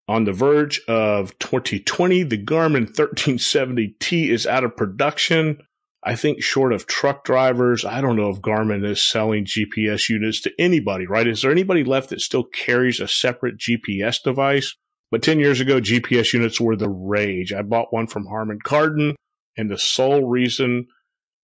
On 0.08 0.25
the 0.25 0.32
verge 0.32 0.80
of 0.88 1.37
2020, 1.40 2.23
the 2.23 2.42
Garmin 2.42 2.92
1370T 2.92 4.28
is 4.30 4.46
out 4.46 4.64
of 4.64 4.76
production. 4.76 5.58
I 6.06 6.14
think 6.14 6.40
short 6.40 6.72
of 6.72 6.86
truck 6.86 7.25
drivers, 7.25 7.84
I 7.84 8.00
don't 8.00 8.14
know 8.14 8.30
if 8.30 8.40
Garmin 8.40 8.88
is 8.88 9.02
selling 9.02 9.44
GPS 9.44 10.08
units 10.08 10.40
to 10.42 10.52
anybody, 10.56 11.04
right? 11.04 11.26
Is 11.26 11.42
there 11.42 11.50
anybody 11.50 11.82
left 11.82 12.10
that 12.10 12.20
still 12.20 12.44
carries 12.44 13.00
a 13.00 13.08
separate 13.08 13.58
GPS 13.58 14.22
device? 14.22 14.76
But 15.10 15.25
10 15.25 15.40
years 15.40 15.60
ago, 15.60 15.80
GPS 15.80 16.32
units 16.32 16.60
were 16.60 16.76
the 16.76 16.88
rage. 16.88 17.52
I 17.52 17.62
bought 17.62 17.92
one 17.92 18.06
from 18.06 18.26
Harman 18.26 18.60
Kardon, 18.64 19.16
and 19.56 19.68
the 19.68 19.78
sole 19.78 20.28
reason 20.28 20.86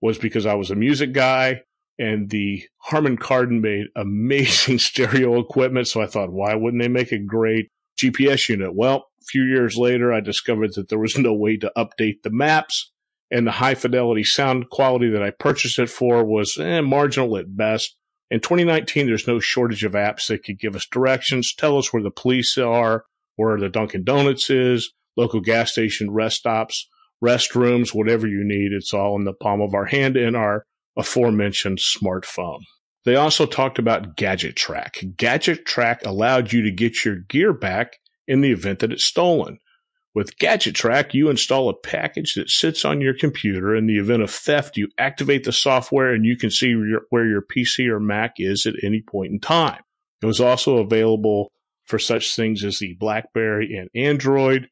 was 0.01 0.17
because 0.17 0.47
I 0.47 0.55
was 0.55 0.71
a 0.71 0.77
music 0.77 1.13
guy, 1.13 1.63
and 1.99 2.31
the 2.31 2.63
Harman 2.79 3.17
Kardon 3.17 3.61
made 3.61 3.87
amazing 3.97 4.79
stereo 4.79 5.41
equipment. 5.41 5.89
So 5.89 6.01
I 6.01 6.07
thought, 6.07 6.33
why 6.33 6.55
wouldn't 6.55 6.81
they 6.81 6.89
make 6.89 7.11
a 7.11 7.19
great 7.19 7.67
GPS 8.01 8.49
unit? 8.49 8.77
Well, 8.77 9.09
a 9.21 9.25
few 9.25 9.43
years 9.43 9.77
later, 9.77 10.13
I 10.13 10.21
discovered 10.21 10.75
that 10.75 10.89
there 10.89 11.01
was 11.01 11.19
no 11.19 11.35
way 11.35 11.57
to 11.57 11.73
update 11.77 12.23
the 12.23 12.31
maps, 12.31 12.93
and 13.33 13.47
the 13.47 13.53
high 13.53 13.75
fidelity 13.75 14.23
sound 14.23 14.69
quality 14.69 15.09
that 15.11 15.23
I 15.23 15.31
purchased 15.31 15.79
it 15.79 15.89
for 15.89 16.23
was 16.23 16.59
eh, 16.59 16.83
marginal 16.83 17.39
at 17.39 17.57
best. 17.57 17.97
In 18.31 18.41
2019, 18.41 19.07
there's 19.07 19.27
no 19.27 19.41
shortage 19.41 19.85
of 19.85 19.93
apps 19.93 20.27
that 20.29 20.45
could 20.45 20.61
give 20.61 20.77
us 20.77 20.87
directions, 20.87 21.55
tell 21.55 21.79
us 21.79 21.93
where 21.93 22.03
the 22.03 22.11
police 22.11 22.57
are, 22.59 23.05
where 23.37 23.59
the 23.59 23.71
Dunkin' 23.71 24.05
Donuts 24.05 24.51
is, 24.51 24.93
local 25.17 25.41
gas 25.41 25.73
station, 25.73 26.11
rest 26.11 26.37
stops, 26.37 26.89
restrooms, 27.25 27.95
whatever 27.95 28.27
you 28.27 28.43
need. 28.45 28.73
It's 28.73 28.93
all 28.93 29.17
in 29.17 29.25
the 29.25 29.33
palm 29.33 29.63
of 29.63 29.75
our 29.75 29.87
hand 29.87 30.17
in 30.17 30.37
our 30.37 30.67
aforementioned 30.97 31.79
smartphone. 31.79 32.61
They 33.05 33.17
also 33.17 33.47
talked 33.47 33.79
about 33.79 34.17
GadgetTrak. 34.17 35.17
Gadget 35.17 35.65
Track 35.65 36.03
allowed 36.05 36.53
you 36.53 36.63
to 36.63 36.71
get 36.71 37.05
your 37.05 37.17
gear 37.17 37.53
back 37.53 37.97
in 38.29 38.43
the 38.43 38.53
event 38.53 38.81
that 38.81 38.93
it's 38.93 39.05
stolen. 39.05 39.59
With 40.15 40.37
GadgetTrak, 40.37 41.15
you 41.15 41.31
install 41.31 41.71
a 41.71 41.75
package 41.75 42.35
that 42.35 42.51
sits 42.51 42.85
on 42.85 43.01
your 43.01 43.15
computer. 43.15 43.75
In 43.75 43.87
the 43.87 43.99
event 43.99 44.23
of 44.23 44.31
theft, 44.31 44.77
you 44.77 44.89
activate 44.99 45.45
the 45.45 45.53
software 45.53 46.13
and 46.13 46.25
you 46.27 46.37
can 46.37 46.51
see 46.51 46.75
where 47.09 47.27
your 47.27 47.43
PC 47.43 47.89
or 47.89 47.99
Mac 47.99 48.35
is 48.37 48.67
at 48.67 48.75
any 48.83 49.03
point 49.03 49.33
in 49.33 49.41
time. 49.41 49.81
It 50.23 50.27
was 50.27 50.41
also 50.41 50.77
available 50.79 51.51
for 51.87 51.99
such 51.99 52.37
things 52.37 52.63
as 52.63 52.79
the 52.79 52.95
BlackBerry 53.01 53.75
and 53.75 53.89
Android, 53.95 54.69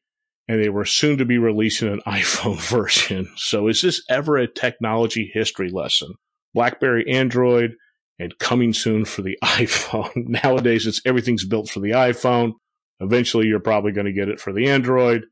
and 0.47 0.61
they 0.61 0.69
were 0.69 0.85
soon 0.85 1.17
to 1.17 1.25
be 1.25 1.39
releasing 1.39 1.91
an 1.91 2.01
iPhone 2.07 2.61
version. 2.61 3.27
So 3.35 3.67
is 3.67 3.81
this 3.81 4.03
ever 4.09 4.37
a 4.37 4.47
technology 4.47 5.29
history 5.33 5.71
lesson? 5.71 6.13
BlackBerry, 6.53 7.09
Android, 7.09 7.71
and 8.19 8.37
coming 8.37 8.73
soon 8.73 9.05
for 9.05 9.23
the 9.23 9.39
iPhone. 9.43 10.43
Nowadays, 10.43 10.85
it's 10.85 11.01
everything's 11.03 11.45
built 11.45 11.69
for 11.69 11.79
the 11.79 11.91
iPhone. 11.91 12.53
Eventually, 12.99 13.47
you're 13.47 13.59
probably 13.59 13.91
going 13.91 14.05
to 14.05 14.13
get 14.13 14.29
it 14.29 14.39
for 14.39 14.53
the 14.53 14.69
Android 14.69 15.23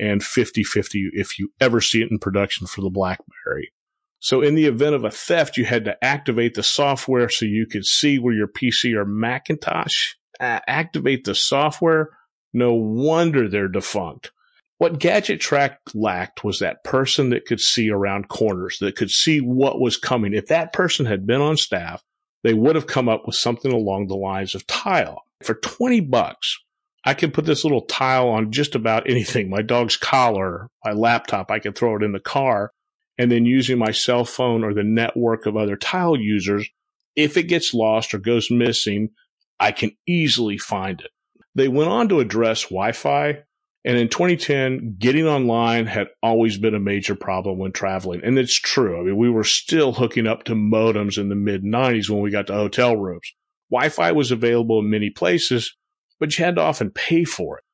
and 0.00 0.24
50 0.24 0.64
50 0.64 1.10
if 1.12 1.38
you 1.38 1.52
ever 1.60 1.80
see 1.80 2.02
it 2.02 2.10
in 2.10 2.18
production 2.18 2.66
for 2.66 2.80
the 2.80 2.90
Blackberry. 2.90 3.72
So, 4.18 4.42
in 4.42 4.54
the 4.54 4.66
event 4.66 4.94
of 4.94 5.04
a 5.04 5.10
theft, 5.10 5.56
you 5.56 5.64
had 5.64 5.84
to 5.84 6.04
activate 6.04 6.54
the 6.54 6.62
software 6.62 7.28
so 7.28 7.46
you 7.46 7.66
could 7.66 7.86
see 7.86 8.18
where 8.18 8.34
your 8.34 8.48
PC 8.48 8.94
or 8.94 9.04
Macintosh 9.04 10.14
uh, 10.40 10.60
activate 10.66 11.24
the 11.24 11.34
software, 11.34 12.10
no 12.52 12.74
wonder 12.74 13.48
they're 13.48 13.68
defunct. 13.68 14.32
What 14.78 14.98
GadgetTrak 14.98 15.76
lacked 15.94 16.42
was 16.42 16.58
that 16.58 16.84
person 16.84 17.30
that 17.30 17.44
could 17.44 17.60
see 17.60 17.90
around 17.90 18.28
corners, 18.28 18.78
that 18.80 18.96
could 18.96 19.10
see 19.10 19.40
what 19.40 19.80
was 19.80 19.98
coming. 19.98 20.32
If 20.32 20.46
that 20.46 20.72
person 20.72 21.06
had 21.06 21.26
been 21.26 21.42
on 21.42 21.56
staff, 21.58 22.02
they 22.42 22.54
would 22.54 22.76
have 22.76 22.86
come 22.86 23.08
up 23.08 23.26
with 23.26 23.36
something 23.36 23.72
along 23.72 24.06
the 24.06 24.16
lines 24.16 24.54
of 24.54 24.66
tile. 24.66 25.22
For 25.42 25.54
20 25.54 26.00
bucks, 26.00 26.58
I 27.04 27.14
can 27.14 27.30
put 27.30 27.46
this 27.46 27.64
little 27.64 27.82
tile 27.82 28.28
on 28.28 28.52
just 28.52 28.74
about 28.74 29.08
anything. 29.08 29.48
My 29.48 29.62
dog's 29.62 29.96
collar, 29.96 30.68
my 30.84 30.92
laptop, 30.92 31.50
I 31.50 31.58
can 31.58 31.72
throw 31.72 31.96
it 31.96 32.02
in 32.02 32.12
the 32.12 32.20
car. 32.20 32.72
And 33.16 33.30
then 33.30 33.44
using 33.44 33.78
my 33.78 33.90
cell 33.90 34.24
phone 34.24 34.64
or 34.64 34.72
the 34.72 34.82
network 34.82 35.46
of 35.46 35.56
other 35.56 35.76
tile 35.76 36.16
users, 36.16 36.68
if 37.16 37.36
it 37.36 37.44
gets 37.44 37.74
lost 37.74 38.14
or 38.14 38.18
goes 38.18 38.50
missing, 38.50 39.10
I 39.58 39.72
can 39.72 39.92
easily 40.06 40.56
find 40.56 41.00
it. 41.00 41.10
They 41.54 41.68
went 41.68 41.90
on 41.90 42.08
to 42.08 42.20
address 42.20 42.64
Wi 42.64 42.92
Fi. 42.92 43.42
And 43.82 43.96
in 43.96 44.08
2010, 44.08 44.96
getting 44.98 45.26
online 45.26 45.86
had 45.86 46.08
always 46.22 46.58
been 46.58 46.74
a 46.74 46.80
major 46.80 47.14
problem 47.14 47.58
when 47.58 47.72
traveling. 47.72 48.20
And 48.22 48.38
it's 48.38 48.54
true. 48.54 49.00
I 49.00 49.04
mean, 49.04 49.16
we 49.16 49.30
were 49.30 49.44
still 49.44 49.92
hooking 49.92 50.26
up 50.26 50.44
to 50.44 50.54
modems 50.54 51.16
in 51.16 51.30
the 51.30 51.34
mid 51.34 51.62
90s 51.62 52.10
when 52.10 52.20
we 52.20 52.30
got 52.30 52.46
to 52.48 52.52
hotel 52.52 52.96
rooms. 52.96 53.32
Wi 53.70 53.88
Fi 53.88 54.12
was 54.12 54.30
available 54.30 54.80
in 54.80 54.90
many 54.90 55.08
places, 55.08 55.74
but 56.20 56.38
you 56.38 56.44
had 56.44 56.54
to 56.56 56.60
often 56.60 56.90
pay 56.90 57.24
for 57.24 57.58
it. 57.58 57.64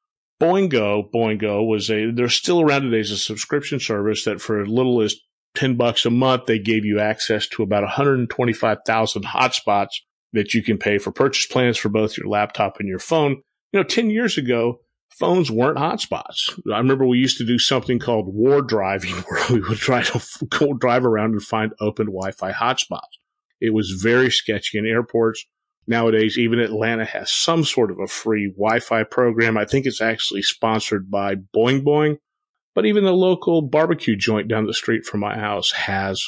Boingo, 0.40 1.10
Boingo 1.10 1.66
was 1.66 1.90
a, 1.90 2.10
they're 2.10 2.28
still 2.28 2.60
around 2.60 2.82
today 2.82 3.00
as 3.00 3.10
a 3.10 3.16
subscription 3.16 3.80
service 3.80 4.24
that 4.24 4.40
for 4.40 4.62
as 4.62 4.68
little 4.68 5.02
as 5.02 5.16
10 5.56 5.76
bucks 5.76 6.06
a 6.06 6.10
month, 6.10 6.46
they 6.46 6.58
gave 6.58 6.84
you 6.84 7.00
access 7.00 7.48
to 7.48 7.62
about 7.62 7.82
125,000 7.82 9.24
hotspots 9.24 9.88
that 10.32 10.54
you 10.54 10.62
can 10.62 10.78
pay 10.78 10.98
for 10.98 11.10
purchase 11.10 11.46
plans 11.46 11.78
for 11.78 11.88
both 11.88 12.16
your 12.16 12.28
laptop 12.28 12.78
and 12.78 12.88
your 12.88 12.98
phone. 12.98 13.42
You 13.72 13.80
know, 13.80 13.82
10 13.82 14.10
years 14.10 14.36
ago, 14.36 14.80
phones 15.10 15.50
weren't 15.50 15.78
hotspots. 15.78 16.58
I 16.72 16.78
remember 16.78 17.06
we 17.06 17.18
used 17.18 17.38
to 17.38 17.46
do 17.46 17.58
something 17.58 17.98
called 17.98 18.34
war 18.34 18.60
driving 18.60 19.14
where 19.28 19.42
we 19.50 19.60
would 19.60 19.78
try 19.78 20.02
to 20.02 20.20
go 20.48 20.74
drive 20.74 21.06
around 21.06 21.32
and 21.32 21.42
find 21.42 21.72
open 21.80 22.06
Wi-Fi 22.06 22.52
hotspots. 22.52 23.00
It 23.60 23.72
was 23.72 23.90
very 24.02 24.30
sketchy 24.30 24.76
in 24.76 24.86
airports. 24.86 25.46
Nowadays, 25.88 26.36
even 26.36 26.58
Atlanta 26.58 27.04
has 27.04 27.30
some 27.30 27.64
sort 27.64 27.92
of 27.92 28.00
a 28.00 28.08
free 28.08 28.50
Wi-Fi 28.50 29.04
program. 29.04 29.56
I 29.56 29.64
think 29.64 29.86
it's 29.86 30.00
actually 30.00 30.42
sponsored 30.42 31.10
by 31.10 31.36
Boing 31.36 31.84
Boing, 31.84 32.18
but 32.74 32.86
even 32.86 33.04
the 33.04 33.12
local 33.12 33.62
barbecue 33.62 34.16
joint 34.16 34.48
down 34.48 34.66
the 34.66 34.74
street 34.74 35.04
from 35.04 35.20
my 35.20 35.38
house 35.38 35.70
has 35.72 36.20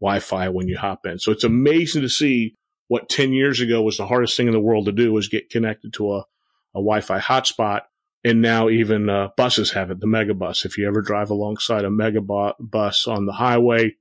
Wi-Fi 0.00 0.48
when 0.48 0.66
you 0.66 0.76
hop 0.76 1.06
in. 1.06 1.20
So 1.20 1.30
it's 1.30 1.44
amazing 1.44 2.02
to 2.02 2.08
see 2.08 2.56
what 2.88 3.08
10 3.08 3.32
years 3.32 3.60
ago 3.60 3.82
was 3.82 3.96
the 3.96 4.06
hardest 4.06 4.36
thing 4.36 4.48
in 4.48 4.52
the 4.52 4.60
world 4.60 4.86
to 4.86 4.92
do 4.92 5.12
was 5.12 5.28
get 5.28 5.48
connected 5.48 5.92
to 5.94 6.14
a, 6.14 6.18
a 6.18 6.80
Wi-Fi 6.80 7.20
hotspot. 7.20 7.82
And 8.24 8.42
now 8.42 8.68
even 8.68 9.08
uh, 9.08 9.28
buses 9.36 9.72
have 9.72 9.90
it, 9.90 10.00
the 10.00 10.06
megabus. 10.06 10.64
If 10.64 10.76
you 10.76 10.88
ever 10.88 11.02
drive 11.02 11.30
alongside 11.30 11.84
a 11.84 11.88
megabus 11.88 13.06
on 13.06 13.26
the 13.26 13.32
highway, 13.32 13.94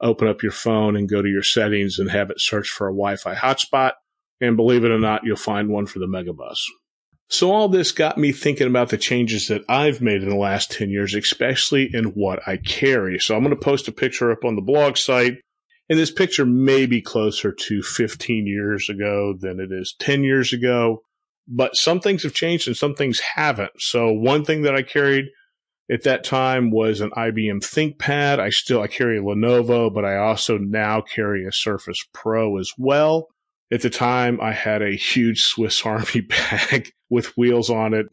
open 0.00 0.28
up 0.28 0.42
your 0.42 0.52
phone 0.52 0.96
and 0.96 1.08
go 1.08 1.22
to 1.22 1.28
your 1.28 1.42
settings 1.42 1.98
and 1.98 2.10
have 2.10 2.30
it 2.30 2.40
search 2.40 2.68
for 2.68 2.86
a 2.86 2.92
Wi-Fi 2.92 3.34
hotspot 3.34 3.92
and 4.40 4.56
believe 4.56 4.84
it 4.84 4.90
or 4.90 4.98
not, 4.98 5.24
you'll 5.24 5.36
find 5.36 5.68
one 5.68 5.86
for 5.86 5.98
the 5.98 6.06
megabus. 6.06 6.56
So 7.28 7.52
all 7.52 7.68
this 7.68 7.92
got 7.92 8.18
me 8.18 8.32
thinking 8.32 8.66
about 8.66 8.88
the 8.88 8.98
changes 8.98 9.46
that 9.48 9.62
I've 9.68 10.00
made 10.00 10.22
in 10.22 10.28
the 10.28 10.36
last 10.36 10.72
10 10.72 10.90
years, 10.90 11.14
especially 11.14 11.88
in 11.92 12.06
what 12.06 12.40
I 12.46 12.56
carry. 12.56 13.20
So 13.20 13.36
I'm 13.36 13.44
going 13.44 13.54
to 13.54 13.64
post 13.64 13.86
a 13.86 13.92
picture 13.92 14.32
up 14.32 14.44
on 14.44 14.56
the 14.56 14.62
blog 14.62 14.96
site. 14.96 15.34
And 15.88 15.98
this 15.98 16.10
picture 16.10 16.44
may 16.44 16.86
be 16.86 17.00
closer 17.00 17.52
to 17.52 17.82
15 17.82 18.46
years 18.46 18.88
ago 18.88 19.34
than 19.38 19.60
it 19.60 19.70
is 19.70 19.94
10 20.00 20.24
years 20.24 20.52
ago. 20.52 21.02
But 21.46 21.76
some 21.76 22.00
things 22.00 22.24
have 22.24 22.34
changed 22.34 22.66
and 22.66 22.76
some 22.76 22.94
things 22.94 23.20
haven't. 23.20 23.72
So 23.78 24.12
one 24.12 24.44
thing 24.44 24.62
that 24.62 24.74
I 24.74 24.82
carried 24.82 25.26
at 25.90 26.02
that 26.04 26.24
time 26.24 26.72
was 26.72 27.00
an 27.00 27.10
IBM 27.10 27.60
ThinkPad. 27.60 28.40
I 28.40 28.50
still, 28.50 28.82
I 28.82 28.88
carry 28.88 29.18
a 29.18 29.22
Lenovo, 29.22 29.92
but 29.92 30.04
I 30.04 30.16
also 30.16 30.58
now 30.58 31.00
carry 31.00 31.44
a 31.44 31.52
Surface 31.52 32.04
Pro 32.12 32.58
as 32.58 32.72
well. 32.76 33.28
At 33.72 33.82
the 33.82 33.90
time, 33.90 34.40
I 34.40 34.52
had 34.52 34.82
a 34.82 34.96
huge 34.96 35.42
Swiss 35.42 35.84
Army 35.86 36.20
bag 36.20 36.92
with 37.08 37.36
wheels 37.36 37.70
on 37.70 37.94
it. 37.94 38.06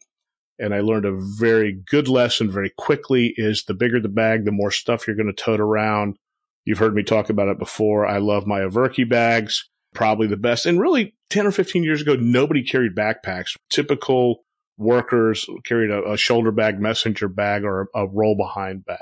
And 0.60 0.74
I 0.74 0.80
learned 0.80 1.06
a 1.06 1.20
very 1.40 1.80
good 1.90 2.08
lesson 2.08 2.50
very 2.50 2.72
quickly 2.78 3.34
is 3.38 3.66
the 3.66 3.76
bigger 3.76 4.00
the 4.00 4.10
bag, 4.10 4.46
the 4.46 4.52
more 4.52 4.72
stuff 4.72 5.06
you're 5.06 5.16
going 5.16 5.28
to 5.28 5.34
tote 5.34 5.60
around. 5.60 6.18
You've 6.66 6.80
heard 6.80 6.96
me 6.96 7.04
talk 7.04 7.30
about 7.30 7.48
it 7.48 7.60
before. 7.60 8.08
I 8.08 8.18
love 8.18 8.48
my 8.48 8.62
Averki 8.62 9.08
bags, 9.08 9.70
probably 9.94 10.26
the 10.26 10.36
best. 10.36 10.66
And 10.66 10.82
really 10.82 11.16
10 11.30 11.46
or 11.46 11.52
15 11.52 11.84
years 11.84 12.02
ago, 12.02 12.16
nobody 12.16 12.64
carried 12.64 12.96
backpacks. 12.96 13.56
Typical 13.70 14.44
workers 14.78 15.48
carried 15.64 15.92
a, 15.92 16.12
a 16.12 16.18
shoulder 16.18 16.52
bag, 16.52 16.80
messenger 16.80 17.28
bag, 17.28 17.64
or 17.64 17.90
a, 17.94 18.02
a 18.02 18.08
roll 18.08 18.36
behind 18.36 18.84
bag. 18.84 19.00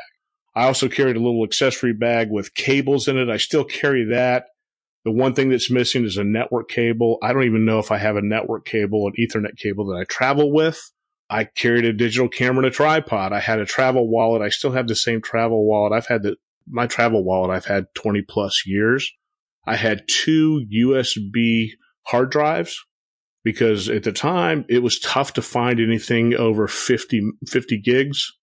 I 0.55 0.65
also 0.65 0.87
carried 0.87 1.15
a 1.15 1.21
little 1.21 1.43
accessory 1.43 1.93
bag 1.93 2.29
with 2.31 2.53
cables 2.53 3.07
in 3.07 3.17
it. 3.17 3.29
I 3.29 3.37
still 3.37 3.65
carry 3.65 4.05
that. 4.05 4.47
The 5.05 5.11
one 5.11 5.35
thing 5.35 5.49
that's 5.49 5.69
missing 5.69 6.03
is 6.03 6.17
a 6.17 6.23
network 6.23 6.67
cable. 6.67 7.19
I 7.21 7.31
don't 7.31 7.43
even 7.43 7.63
know 7.63 7.77
if 7.77 7.91
I 7.91 7.99
have 7.99 8.15
a 8.15 8.23
network 8.23 8.65
cable, 8.65 9.07
an 9.07 9.13
ethernet 9.19 9.55
cable 9.55 9.85
that 9.87 9.97
I 9.97 10.03
travel 10.03 10.51
with. 10.51 10.91
I 11.29 11.43
carried 11.43 11.85
a 11.85 11.93
digital 11.93 12.27
camera 12.27 12.65
and 12.65 12.73
a 12.73 12.75
tripod. 12.75 13.31
I 13.31 13.39
had 13.39 13.59
a 13.59 13.65
travel 13.65 14.09
wallet. 14.09 14.41
I 14.41 14.49
still 14.49 14.71
have 14.71 14.87
the 14.87 14.95
same 14.95 15.21
travel 15.21 15.65
wallet. 15.65 15.93
I've 15.93 16.07
had 16.07 16.23
the, 16.23 16.37
my 16.67 16.87
travel 16.87 17.23
wallet 17.23 17.51
I've 17.51 17.65
had 17.65 17.85
20 17.93 18.23
plus 18.23 18.63
years. 18.65 19.11
I 19.67 19.75
had 19.75 20.07
two 20.07 20.65
USB 20.73 21.69
hard 22.03 22.31
drives 22.31 22.83
because 23.43 23.89
at 23.89 24.03
the 24.03 24.11
time 24.11 24.65
it 24.69 24.83
was 24.83 24.99
tough 24.99 25.33
to 25.33 25.41
find 25.41 25.79
anything 25.79 26.33
over 26.35 26.67
50, 26.67 27.31
50 27.47 27.77
gigs. 27.79 28.33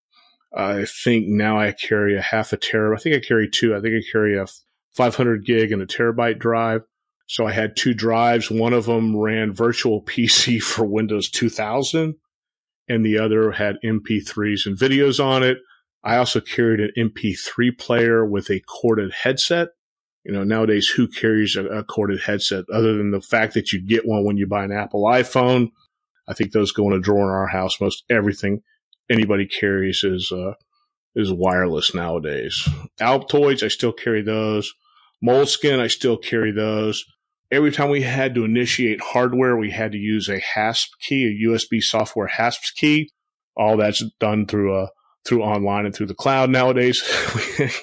I 0.57 0.85
think 0.85 1.27
now 1.27 1.59
I 1.59 1.72
carry 1.72 2.16
a 2.16 2.22
half 2.22 2.53
a 2.53 2.57
terabyte. 2.57 2.98
I 2.98 3.01
think 3.01 3.16
I 3.16 3.27
carry 3.27 3.48
two. 3.48 3.75
I 3.75 3.81
think 3.81 3.94
I 3.94 4.12
carry 4.12 4.38
a 4.38 4.46
500 4.94 5.44
gig 5.44 5.72
and 5.72 5.83
a 5.83 5.87
terabyte 5.87 6.38
drive. 6.38 6.83
So 7.26 7.46
I 7.46 7.52
had 7.52 7.76
two 7.76 7.94
drives. 7.94 8.50
One 8.50 8.72
of 8.72 8.87
them 8.87 9.16
ran 9.16 9.52
virtual 9.52 10.02
PC 10.07 10.62
for 10.62 10.85
Windows 10.85 11.31
2000 11.31 12.16
and 12.88 13.05
the 13.05 13.18
other 13.18 13.52
had 13.52 13.76
MP3s 13.85 14.66
and 14.66 14.78
videos 14.78 15.22
on 15.24 15.42
it. 15.42 15.59
I 16.05 16.16
also 16.16 16.40
carried 16.40 16.81
an 16.81 16.90
MP3 16.98 17.78
player 17.78 18.24
with 18.26 18.50
a 18.50 18.61
corded 18.61 19.12
headset. 19.12 19.68
You 20.24 20.33
know, 20.33 20.44
nowadays 20.44 20.88
who 20.88 21.09
carries 21.09 21.57
a, 21.57 21.64
a 21.66 21.85
corded 21.85 22.20
headset 22.20 22.64
other 22.72 22.96
than 22.96 23.11
the 23.11 23.20
fact 23.20 23.55
that 23.55 23.72
you 23.72 23.81
get 23.81 24.07
one 24.07 24.24
when 24.24 24.37
you 24.37 24.46
buy 24.46 24.64
an 24.64 24.72
Apple 24.72 25.05
iPhone? 25.05 25.70
I 26.28 26.35
think 26.35 26.52
those 26.52 26.72
go 26.72 26.87
in 26.88 26.92
a 26.92 27.00
drawer 27.00 27.31
in 27.31 27.35
our 27.35 27.48
house. 27.48 27.81
Most 27.81 28.05
everything 28.11 28.62
anybody 29.11 29.46
carries 29.46 30.05
is, 30.05 30.31
uh, 30.33 30.55
is 31.14 31.33
wireless 31.33 31.94
nowadays. 31.94 32.68
Altoids, 33.00 33.62
I 33.62 33.68
still 33.68 33.92
carry 33.92 34.22
those. 34.22 34.72
Moleskin, 35.22 35.80
I 35.80 35.87
still 35.87 36.16
carry 36.16 36.52
those. 36.52 37.04
Every 37.50 37.70
time 37.70 37.90
we 37.90 38.02
had 38.02 38.35
to 38.35 38.44
initiate 38.44 39.00
hardware, 39.00 39.56
we 39.56 39.70
had 39.70 39.92
to 39.92 39.98
use 39.98 40.28
a 40.28 40.40
HASP 40.40 40.88
key, 41.00 41.26
a 41.26 41.48
USB 41.48 41.80
software 41.82 42.28
HASP 42.28 42.74
key. 42.76 43.11
All 43.56 43.76
that's 43.76 44.02
done 44.18 44.46
through 44.46 44.74
a 44.76 44.88
through 45.24 45.42
online 45.42 45.87
and 45.87 45.94
through 45.94 46.06
the 46.06 46.14
cloud 46.14 46.50
nowadays. 46.50 47.02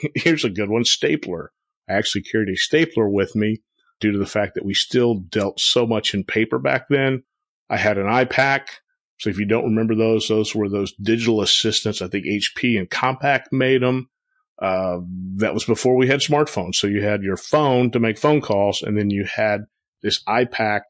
Here's 0.16 0.44
a 0.44 0.50
good 0.50 0.70
one, 0.70 0.84
stapler. 0.84 1.52
I 1.88 1.94
actually 1.94 2.24
carried 2.24 2.50
a 2.50 2.58
stapler 2.58 3.08
with 3.08 3.36
me 3.36 3.62
due 4.00 4.12
to 4.12 4.18
the 4.18 4.26
fact 4.26 4.56
that 4.56 4.66
we 4.66 4.74
still 4.74 5.16
dealt 5.16 5.60
so 5.60 5.86
much 5.86 6.14
in 6.14 6.24
paper 6.24 6.60
back 6.60 6.88
then. 6.90 7.24
I 7.70 7.78
had 7.78 7.98
an 7.98 8.08
iPAQ. 8.08 8.66
So 9.20 9.30
if 9.30 9.38
you 9.38 9.46
don't 9.46 9.66
remember 9.66 9.96
those, 9.96 10.28
those 10.28 10.56
were 10.56 10.70
those 10.70 10.94
digital 10.94 11.42
assistants. 11.42 12.02
I 12.02 12.08
think 12.08 12.26
HP 12.26 12.80
and 12.80 12.90
Compaq 12.90 13.44
made 13.52 13.82
them. 13.82 14.10
Uh, 14.62 15.00
that 15.38 15.54
was 15.54 15.64
before 15.64 15.96
we 15.96 16.08
had 16.08 16.20
smartphones. 16.20 16.76
So 16.76 16.88
you 16.88 17.02
had 17.02 17.24
your 17.24 17.38
phone 17.38 17.92
to 17.92 18.00
make 18.00 18.18
phone 18.18 18.42
calls, 18.42 18.82
and 18.82 18.98
then 18.98 19.10
you 19.10 19.24
had 19.26 19.66
this 20.02 20.22
iPAQ 20.24 20.82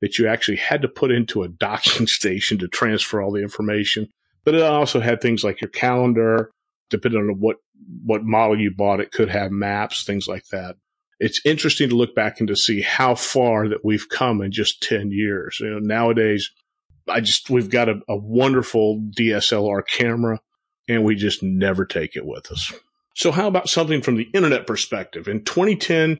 that 0.00 0.18
you 0.18 0.26
actually 0.26 0.56
had 0.56 0.82
to 0.82 0.88
put 0.88 1.12
into 1.12 1.42
a 1.42 1.48
docking 1.60 2.06
station 2.06 2.58
to 2.58 2.68
transfer 2.68 3.22
all 3.22 3.32
the 3.32 3.42
information. 3.42 4.08
But 4.44 4.54
it 4.54 4.62
also 4.62 5.00
had 5.00 5.20
things 5.20 5.44
like 5.44 5.60
your 5.60 5.70
calendar, 5.70 6.50
depending 6.90 7.20
on 7.20 7.38
what 7.38 7.56
what 8.04 8.24
model 8.24 8.58
you 8.58 8.72
bought. 8.76 9.00
It 9.00 9.12
could 9.12 9.28
have 9.28 9.52
maps, 9.52 10.04
things 10.04 10.26
like 10.26 10.46
that. 10.48 10.76
It's 11.20 11.40
interesting 11.44 11.88
to 11.90 11.94
look 11.94 12.16
back 12.16 12.40
and 12.40 12.48
to 12.48 12.56
see 12.56 12.80
how 12.80 13.14
far 13.14 13.68
that 13.68 13.84
we've 13.84 14.08
come 14.08 14.42
in 14.42 14.50
just 14.50 14.82
ten 14.82 15.12
years. 15.12 15.58
You 15.60 15.70
know, 15.70 15.78
nowadays, 15.78 16.50
I 17.08 17.20
just 17.20 17.50
we've 17.50 17.70
got 17.70 17.88
a, 17.88 18.00
a 18.08 18.16
wonderful 18.16 19.00
DSLR 19.16 19.86
camera, 19.86 20.40
and 20.88 21.04
we 21.04 21.14
just 21.14 21.44
never 21.44 21.84
take 21.84 22.16
it 22.16 22.26
with 22.26 22.50
us. 22.50 22.72
So 23.14 23.30
how 23.32 23.46
about 23.46 23.68
something 23.68 24.00
from 24.00 24.16
the 24.16 24.28
internet 24.34 24.66
perspective? 24.66 25.28
In 25.28 25.44
2010, 25.44 26.18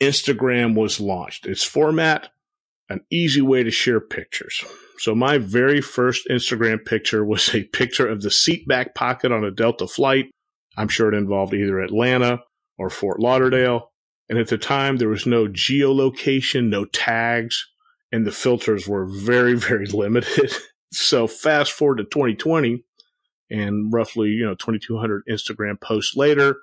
Instagram 0.00 0.74
was 0.74 1.00
launched. 1.00 1.46
Its 1.46 1.62
format, 1.62 2.30
an 2.88 3.00
easy 3.10 3.40
way 3.40 3.62
to 3.62 3.70
share 3.70 4.00
pictures. 4.00 4.62
So 4.98 5.14
my 5.14 5.38
very 5.38 5.80
first 5.80 6.26
Instagram 6.28 6.84
picture 6.84 7.24
was 7.24 7.54
a 7.54 7.64
picture 7.64 8.08
of 8.08 8.22
the 8.22 8.30
seat 8.30 8.66
back 8.66 8.94
pocket 8.94 9.32
on 9.32 9.44
a 9.44 9.50
Delta 9.50 9.86
flight. 9.86 10.30
I'm 10.76 10.88
sure 10.88 11.12
it 11.12 11.16
involved 11.16 11.54
either 11.54 11.80
Atlanta 11.80 12.40
or 12.78 12.90
Fort 12.90 13.20
Lauderdale. 13.20 13.90
And 14.28 14.38
at 14.38 14.48
the 14.48 14.58
time, 14.58 14.96
there 14.96 15.08
was 15.08 15.26
no 15.26 15.46
geolocation, 15.46 16.68
no 16.68 16.84
tags, 16.86 17.66
and 18.10 18.26
the 18.26 18.32
filters 18.32 18.88
were 18.88 19.06
very, 19.06 19.54
very 19.58 19.86
limited. 19.86 20.52
so 20.92 21.26
fast 21.26 21.72
forward 21.72 21.98
to 21.98 22.04
2020, 22.04 22.84
and 23.52 23.92
roughly, 23.92 24.30
you 24.30 24.44
know, 24.44 24.54
2200 24.54 25.24
Instagram 25.28 25.80
posts 25.80 26.16
later, 26.16 26.56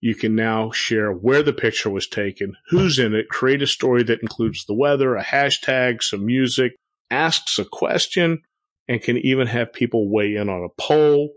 you 0.00 0.14
can 0.14 0.34
now 0.34 0.70
share 0.70 1.10
where 1.10 1.42
the 1.42 1.52
picture 1.52 1.90
was 1.90 2.06
taken, 2.06 2.54
who's 2.68 2.98
in 2.98 3.14
it, 3.14 3.28
create 3.28 3.62
a 3.62 3.66
story 3.66 4.02
that 4.04 4.22
includes 4.22 4.64
the 4.64 4.74
weather, 4.74 5.16
a 5.16 5.24
hashtag, 5.24 6.02
some 6.02 6.24
music, 6.24 6.76
asks 7.10 7.58
a 7.58 7.64
question, 7.64 8.42
and 8.88 9.02
can 9.02 9.16
even 9.18 9.46
have 9.46 9.72
people 9.72 10.10
weigh 10.10 10.36
in 10.36 10.48
on 10.48 10.64
a 10.64 10.80
poll. 10.80 11.32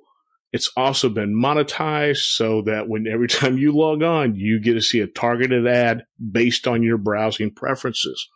It's 0.51 0.71
also 0.75 1.09
been 1.09 1.35
monetized 1.35 2.33
so 2.35 2.63
that 2.63 2.87
when 2.87 3.07
every 3.07 3.27
time 3.27 3.57
you 3.57 3.71
log 3.71 4.01
on, 4.01 4.35
you 4.35 4.59
get 4.59 4.73
to 4.73 4.81
see 4.81 4.99
a 4.99 5.07
targeted 5.07 5.67
ad 5.67 6.05
based 6.31 6.67
on 6.67 6.83
your 6.83 6.97
browsing 6.97 7.51
preferences. 7.51 8.29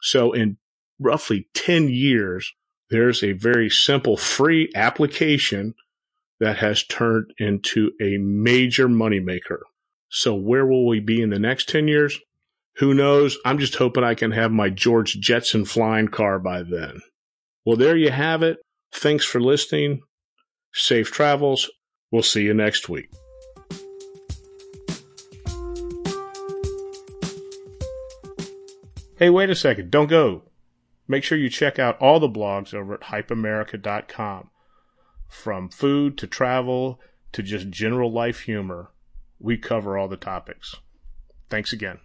So 0.00 0.32
in 0.32 0.58
roughly 0.98 1.48
10 1.54 1.88
years, 1.88 2.52
there's 2.90 3.22
a 3.22 3.32
very 3.32 3.68
simple 3.68 4.16
free 4.16 4.70
application 4.74 5.74
that 6.40 6.58
has 6.58 6.82
turned 6.82 7.32
into 7.38 7.92
a 8.00 8.18
major 8.18 8.88
moneymaker. 8.88 9.60
So 10.08 10.34
where 10.34 10.66
will 10.66 10.86
we 10.86 11.00
be 11.00 11.20
in 11.20 11.30
the 11.30 11.38
next 11.38 11.68
10 11.68 11.88
years? 11.88 12.18
Who 12.76 12.92
knows? 12.92 13.38
I'm 13.44 13.58
just 13.58 13.76
hoping 13.76 14.04
I 14.04 14.14
can 14.14 14.32
have 14.32 14.52
my 14.52 14.68
George 14.68 15.18
Jetson 15.18 15.64
flying 15.64 16.08
car 16.08 16.38
by 16.38 16.62
then. 16.62 17.00
Well, 17.64 17.76
there 17.76 17.96
you 17.96 18.10
have 18.10 18.42
it. 18.42 18.58
Thanks 18.92 19.24
for 19.24 19.40
listening. 19.40 20.02
Safe 20.72 21.10
travels. 21.10 21.70
We'll 22.10 22.22
see 22.22 22.42
you 22.42 22.54
next 22.54 22.88
week. 22.88 23.10
Hey, 29.18 29.30
wait 29.30 29.48
a 29.48 29.54
second. 29.54 29.90
Don't 29.90 30.08
go. 30.08 30.42
Make 31.08 31.24
sure 31.24 31.38
you 31.38 31.48
check 31.48 31.78
out 31.78 31.98
all 31.98 32.20
the 32.20 32.28
blogs 32.28 32.74
over 32.74 32.94
at 32.94 33.00
hypeamerica.com. 33.00 34.50
From 35.28 35.68
food 35.68 36.16
to 36.18 36.26
travel 36.26 37.00
to 37.32 37.42
just 37.42 37.70
general 37.70 38.12
life 38.12 38.40
humor, 38.40 38.90
we 39.38 39.58
cover 39.58 39.98
all 39.98 40.08
the 40.08 40.16
topics. 40.16 40.76
Thanks 41.48 41.72
again. 41.72 41.98